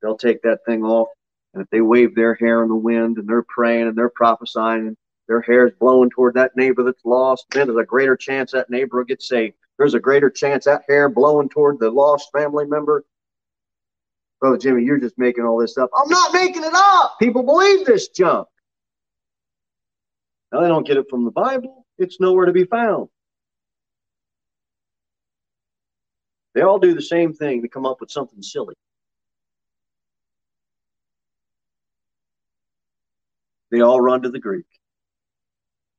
they'll 0.02 0.16
take 0.16 0.42
that 0.42 0.64
thing 0.66 0.82
off. 0.82 1.08
And 1.54 1.62
if 1.62 1.70
they 1.70 1.80
wave 1.80 2.14
their 2.14 2.34
hair 2.34 2.62
in 2.62 2.68
the 2.68 2.74
wind 2.74 3.18
and 3.18 3.28
they're 3.28 3.46
praying 3.48 3.88
and 3.88 3.96
they're 3.96 4.10
prophesying 4.10 4.96
their 5.28 5.40
hair 5.40 5.66
is 5.66 5.72
blowing 5.78 6.10
toward 6.10 6.34
that 6.34 6.56
neighbor 6.56 6.82
that's 6.82 7.04
lost, 7.04 7.46
then 7.50 7.66
there's 7.66 7.78
a 7.78 7.84
greater 7.84 8.16
chance 8.16 8.52
that 8.52 8.70
neighbor 8.70 8.98
will 8.98 9.04
get 9.04 9.22
saved. 9.22 9.56
There's 9.78 9.94
a 9.94 10.00
greater 10.00 10.30
chance 10.30 10.64
that 10.64 10.82
hair 10.88 11.08
blowing 11.08 11.48
toward 11.48 11.80
the 11.80 11.90
lost 11.90 12.30
family 12.32 12.64
member. 12.66 13.04
Brother 14.40 14.58
Jimmy, 14.58 14.84
you're 14.84 15.00
just 15.00 15.18
making 15.18 15.44
all 15.44 15.58
this 15.58 15.76
up. 15.76 15.90
I'm 15.96 16.08
not 16.08 16.32
making 16.32 16.62
it 16.62 16.74
up. 16.74 17.16
People 17.18 17.42
believe 17.42 17.84
this 17.86 18.08
junk. 18.08 18.48
Now 20.52 20.60
they 20.60 20.68
don't 20.68 20.86
get 20.86 20.96
it 20.96 21.06
from 21.10 21.24
the 21.24 21.30
Bible. 21.30 21.86
It's 21.98 22.20
nowhere 22.20 22.46
to 22.46 22.52
be 22.52 22.64
found. 22.64 23.08
They 26.54 26.62
all 26.62 26.78
do 26.78 26.94
the 26.94 27.02
same 27.02 27.34
thing 27.34 27.62
to 27.62 27.68
come 27.68 27.84
up 27.84 28.00
with 28.00 28.10
something 28.10 28.42
silly. 28.42 28.74
they 33.70 33.80
all 33.80 34.00
run 34.00 34.22
to 34.22 34.30
the 34.30 34.38
Greek. 34.38 34.64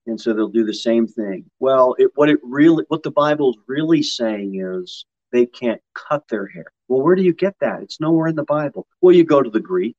And 0.07 0.19
so 0.19 0.33
they'll 0.33 0.47
do 0.47 0.65
the 0.65 0.73
same 0.73 1.05
thing. 1.07 1.45
Well, 1.59 1.95
it, 1.99 2.11
what 2.15 2.29
it 2.29 2.39
really, 2.41 2.85
what 2.87 3.03
the 3.03 3.11
Bible 3.11 3.51
is 3.51 3.57
really 3.67 4.01
saying 4.01 4.61
is 4.61 5.05
they 5.31 5.45
can't 5.45 5.81
cut 5.93 6.27
their 6.29 6.47
hair. 6.47 6.67
Well, 6.87 7.01
where 7.01 7.15
do 7.15 7.23
you 7.23 7.33
get 7.33 7.55
that? 7.59 7.81
It's 7.81 7.99
nowhere 7.99 8.27
in 8.27 8.35
the 8.35 8.43
Bible. 8.43 8.87
Well, 9.01 9.15
you 9.15 9.25
go 9.25 9.41
to 9.41 9.49
the 9.49 9.59
Greek. 9.59 9.97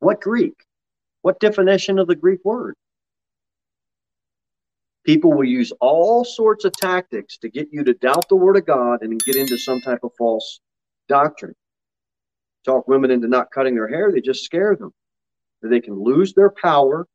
What 0.00 0.20
Greek? 0.20 0.64
What 1.22 1.38
definition 1.40 1.98
of 1.98 2.08
the 2.08 2.16
Greek 2.16 2.40
word? 2.44 2.74
People 5.04 5.32
will 5.32 5.44
use 5.44 5.72
all 5.80 6.24
sorts 6.24 6.64
of 6.64 6.72
tactics 6.72 7.38
to 7.38 7.48
get 7.48 7.68
you 7.72 7.84
to 7.84 7.94
doubt 7.94 8.28
the 8.28 8.36
word 8.36 8.56
of 8.56 8.66
God 8.66 9.02
and 9.02 9.18
get 9.20 9.36
into 9.36 9.56
some 9.56 9.80
type 9.80 10.00
of 10.02 10.12
false 10.18 10.60
doctrine. 11.08 11.54
Talk 12.64 12.88
women 12.88 13.10
into 13.10 13.28
not 13.28 13.50
cutting 13.50 13.74
their 13.74 13.88
hair, 13.88 14.12
they 14.12 14.20
just 14.20 14.44
scare 14.44 14.76
them 14.76 14.92
they 15.62 15.80
can 15.80 15.94
lose 16.02 16.32
their 16.34 16.50
power. 16.50 17.06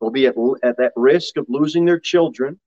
They'll 0.00 0.10
be 0.10 0.26
at, 0.26 0.34
at 0.62 0.76
that 0.78 0.92
risk 0.96 1.36
of 1.36 1.46
losing 1.48 1.84
their 1.84 1.98
children. 1.98 2.58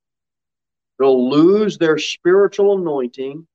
They'll 0.99 1.29
lose 1.29 1.77
their 1.77 1.97
spiritual 1.97 2.77
anointing 2.77 3.47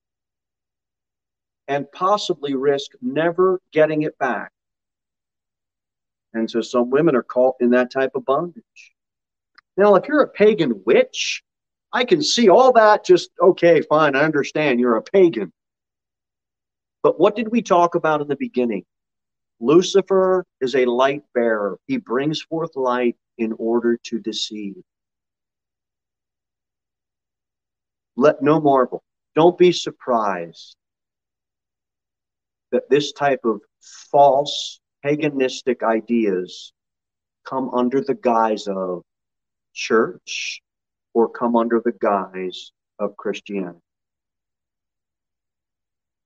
and 1.69 1.91
possibly 1.93 2.55
risk 2.55 2.93
never 3.01 3.61
getting 3.73 4.03
it 4.03 4.17
back. 4.19 4.53
And 6.35 6.51
so 6.51 6.61
some 6.61 6.91
women 6.91 7.17
are 7.17 7.23
caught 7.23 7.57
in 7.61 7.71
that 7.71 7.91
type 7.91 8.13
of 8.15 8.25
bondage. 8.25 8.93
Now, 9.77 9.95
if 9.95 10.07
you're 10.07 10.23
a 10.23 10.29
pagan 10.29 10.83
witch, 10.85 11.43
I 11.93 12.05
can 12.05 12.23
see 12.23 12.49
all 12.49 12.73
that 12.73 13.05
just, 13.05 13.31
okay, 13.41 13.83
fine, 13.83 14.17
I 14.17 14.23
understand 14.23 14.81
you're 14.81 14.97
a 14.97 15.03
pagan. 15.03 15.53
But 17.03 17.19
what 17.19 17.37
did 17.37 17.49
we 17.49 17.63
talk 17.63 17.95
about 17.95 18.21
in 18.21 18.29
the 18.29 18.37
beginning? 18.37 18.85
Lucifer 19.61 20.45
is 20.61 20.75
a 20.75 20.87
light 20.87 21.23
bearer. 21.35 21.79
He 21.87 21.97
brings 21.97 22.41
forth 22.43 22.77
light 22.77 23.17
in 23.39 23.55
order 23.59 23.99
to 24.05 24.19
deceive. 24.19 24.77
Let 28.17 28.43
no 28.43 28.61
marvel. 28.61 29.03
Don't 29.35 29.57
be 29.57 29.73
surprised 29.73 30.77
that 32.71 32.89
this 32.91 33.13
type 33.13 33.41
of 33.45 33.61
false 34.11 34.81
paganistic 35.05 35.83
ideas 35.83 36.73
come 37.45 37.71
under 37.73 38.01
the 38.01 38.15
guise 38.15 38.69
of 38.69 39.03
church 39.75 40.61
or 41.15 41.29
come 41.29 41.57
under 41.57 41.81
the 41.85 41.93
guise 41.93 42.73
of 42.99 43.17
Christianity. 43.17 43.79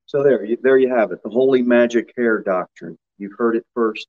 So 0.06 0.22
there, 0.22 0.46
there 0.62 0.78
you 0.78 0.94
have 0.94 1.10
it, 1.10 1.22
the 1.22 1.30
holy 1.30 1.62
magic 1.62 2.12
hair 2.16 2.40
doctrine. 2.40 2.96
You've 3.18 3.36
heard 3.36 3.56
it 3.56 3.66
first 3.74 4.06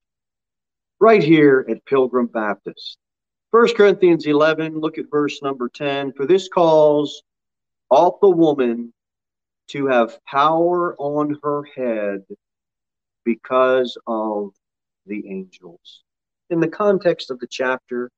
right 1.00 1.24
here 1.24 1.66
at 1.70 1.86
Pilgrim 1.86 2.28
Baptist. 2.28 2.98
1 3.52 3.76
Corinthians 3.76 4.26
11, 4.26 4.80
look 4.80 4.98
at 4.98 5.10
verse 5.10 5.41
number 5.41 5.70
10. 5.70 6.14
For 6.14 6.26
this 6.26 6.50
cause 6.50 7.22
ought 7.89 8.20
the 8.20 8.30
woman 8.30 8.93
to 9.70 9.88
have 9.88 10.20
power 10.26 10.95
on 10.98 11.38
her 11.43 11.64
head 11.76 12.24
because 13.24 13.98
of 14.08 14.52
the 15.06 15.30
angels. 15.30 16.04
In 16.50 16.60
the 16.60 16.68
context 16.68 17.32
of 17.32 17.39
the 17.39 17.48
chapter, 17.48 18.10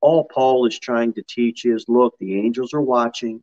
all 0.00 0.24
Paul 0.24 0.66
is 0.66 0.78
trying 0.78 1.12
to 1.14 1.22
teach 1.22 1.64
is 1.64 1.84
look, 1.88 2.14
the 2.18 2.38
angels 2.38 2.74
are 2.74 2.82
watching. 2.82 3.42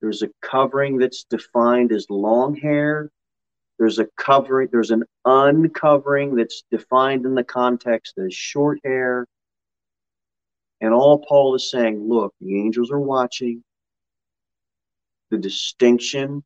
There's 0.00 0.22
a 0.22 0.30
covering 0.42 0.98
that's 0.98 1.24
defined 1.24 1.92
as 1.92 2.06
long 2.10 2.54
hair. 2.54 3.10
There's 3.82 3.98
a 3.98 4.06
covering, 4.16 4.68
there's 4.70 4.92
an 4.92 5.02
uncovering 5.24 6.36
that's 6.36 6.62
defined 6.70 7.26
in 7.26 7.34
the 7.34 7.42
context 7.42 8.16
as 8.16 8.32
short 8.32 8.78
hair. 8.84 9.26
And 10.80 10.94
all 10.94 11.18
Paul 11.18 11.56
is 11.56 11.68
saying, 11.68 12.08
look, 12.08 12.32
the 12.40 12.60
angels 12.60 12.92
are 12.92 13.00
watching. 13.00 13.64
The 15.32 15.38
distinction 15.38 16.44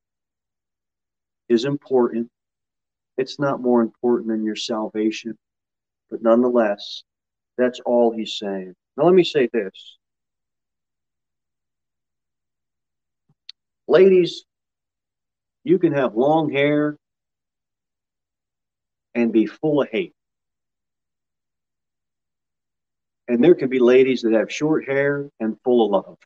is 1.51 1.67
important. 1.67 2.31
It's 3.19 3.39
not 3.39 3.61
more 3.61 3.83
important 3.83 4.29
than 4.29 4.43
your 4.43 4.57
salvation, 4.57 5.37
but 6.11 6.23
nonetheless, 6.23 7.03
that's 7.59 7.81
all 7.81 8.13
he's 8.17 8.39
saying. 8.39 8.75
Now, 8.97 9.05
let 9.05 9.15
me 9.15 9.25
say 9.25 9.47
this. 9.53 9.99
Ladies, 13.87 14.47
you 15.65 15.79
can 15.79 15.93
have 15.93 16.15
long 16.15 16.51
hair 16.51 16.97
and 19.17 19.33
be 19.33 19.47
full 19.47 19.83
of 19.83 19.89
hate. 19.89 20.13
And 23.29 23.43
there 23.43 23.55
can 23.57 23.69
be 23.69 23.81
ladies 23.81 24.23
that 24.23 24.35
have 24.35 24.53
short 24.53 24.87
hair 24.87 25.29
and 25.41 25.57
full 25.65 25.87
of 25.87 26.07
love. 26.07 26.19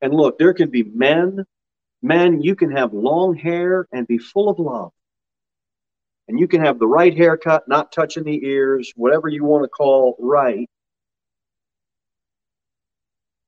And 0.00 0.14
look, 0.14 0.38
there 0.38 0.52
can 0.52 0.70
be 0.70 0.84
men, 0.84 1.44
men, 2.02 2.42
you 2.42 2.54
can 2.54 2.70
have 2.70 2.92
long 2.92 3.34
hair 3.34 3.88
and 3.90 4.06
be 4.06 4.18
full 4.18 4.48
of 4.48 4.58
love. 4.58 4.92
And 6.28 6.38
you 6.38 6.46
can 6.46 6.60
have 6.60 6.78
the 6.78 6.86
right 6.86 7.16
haircut, 7.16 7.66
not 7.66 7.90
touching 7.90 8.24
the 8.24 8.44
ears, 8.44 8.92
whatever 8.96 9.28
you 9.28 9.44
want 9.44 9.64
to 9.64 9.68
call 9.68 10.14
right. 10.20 10.68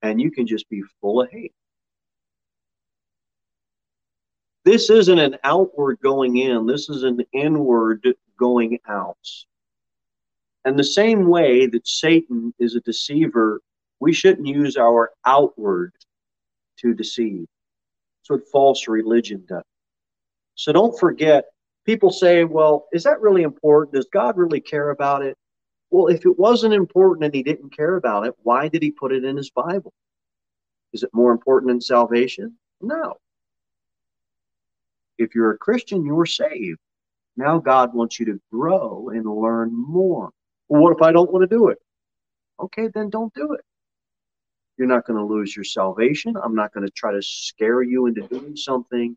And 0.02 0.20
you 0.20 0.30
can 0.30 0.46
just 0.46 0.68
be 0.68 0.82
full 1.00 1.20
of 1.20 1.30
hate. 1.30 1.52
This 4.66 4.90
isn't 4.90 5.20
an 5.20 5.36
outward 5.44 6.00
going 6.02 6.38
in, 6.38 6.66
this 6.66 6.88
is 6.88 7.04
an 7.04 7.20
inward 7.32 8.04
going 8.36 8.80
out. 8.88 9.16
And 10.64 10.76
the 10.76 10.82
same 10.82 11.28
way 11.28 11.66
that 11.66 11.86
Satan 11.86 12.52
is 12.58 12.74
a 12.74 12.80
deceiver, 12.80 13.60
we 14.00 14.12
shouldn't 14.12 14.48
use 14.48 14.76
our 14.76 15.12
outward 15.24 15.92
to 16.80 16.94
deceive. 16.94 17.46
That's 18.28 18.40
what 18.40 18.50
false 18.50 18.88
religion 18.88 19.44
does. 19.48 19.62
So 20.56 20.72
don't 20.72 20.98
forget, 20.98 21.44
people 21.84 22.10
say, 22.10 22.42
well, 22.42 22.88
is 22.92 23.04
that 23.04 23.20
really 23.20 23.44
important? 23.44 23.94
Does 23.94 24.08
God 24.12 24.36
really 24.36 24.60
care 24.60 24.90
about 24.90 25.22
it? 25.22 25.36
Well, 25.90 26.08
if 26.08 26.26
it 26.26 26.36
wasn't 26.40 26.74
important 26.74 27.24
and 27.24 27.32
he 27.32 27.44
didn't 27.44 27.70
care 27.70 27.94
about 27.94 28.26
it, 28.26 28.34
why 28.42 28.66
did 28.66 28.82
he 28.82 28.90
put 28.90 29.12
it 29.12 29.24
in 29.24 29.36
his 29.36 29.50
Bible? 29.50 29.92
Is 30.92 31.04
it 31.04 31.10
more 31.12 31.30
important 31.30 31.70
than 31.70 31.80
salvation? 31.80 32.58
No. 32.80 33.14
If 35.18 35.34
you're 35.34 35.52
a 35.52 35.58
Christian, 35.58 36.04
you're 36.04 36.26
saved. 36.26 36.78
Now 37.36 37.58
God 37.58 37.94
wants 37.94 38.18
you 38.18 38.26
to 38.26 38.40
grow 38.50 39.10
and 39.10 39.24
learn 39.26 39.70
more. 39.74 40.30
Well, 40.68 40.82
what 40.82 40.96
if 40.96 41.02
I 41.02 41.12
don't 41.12 41.32
want 41.32 41.48
to 41.48 41.54
do 41.54 41.68
it? 41.68 41.78
Okay, 42.58 42.88
then 42.88 43.10
don't 43.10 43.32
do 43.34 43.52
it. 43.52 43.60
You're 44.78 44.88
not 44.88 45.06
going 45.06 45.18
to 45.18 45.24
lose 45.24 45.54
your 45.54 45.64
salvation. 45.64 46.36
I'm 46.42 46.54
not 46.54 46.72
going 46.72 46.86
to 46.86 46.92
try 46.92 47.12
to 47.12 47.22
scare 47.22 47.82
you 47.82 48.06
into 48.06 48.22
doing 48.28 48.56
something 48.56 49.16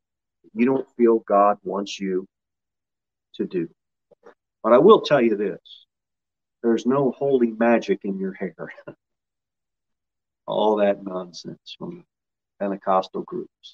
you 0.53 0.65
don't 0.65 0.87
feel 0.95 1.19
God 1.19 1.57
wants 1.63 1.99
you 1.99 2.27
to 3.35 3.45
do. 3.45 3.69
But 4.63 4.73
I 4.73 4.77
will 4.77 5.01
tell 5.01 5.21
you 5.21 5.35
this 5.35 5.85
there's 6.63 6.85
no 6.85 7.11
holy 7.11 7.51
magic 7.51 8.01
in 8.03 8.19
your 8.19 8.33
hair. 8.33 8.55
All 10.47 10.77
that 10.77 11.03
nonsense 11.03 11.75
from 11.77 12.03
Pentecostal 12.59 13.21
groups. 13.21 13.73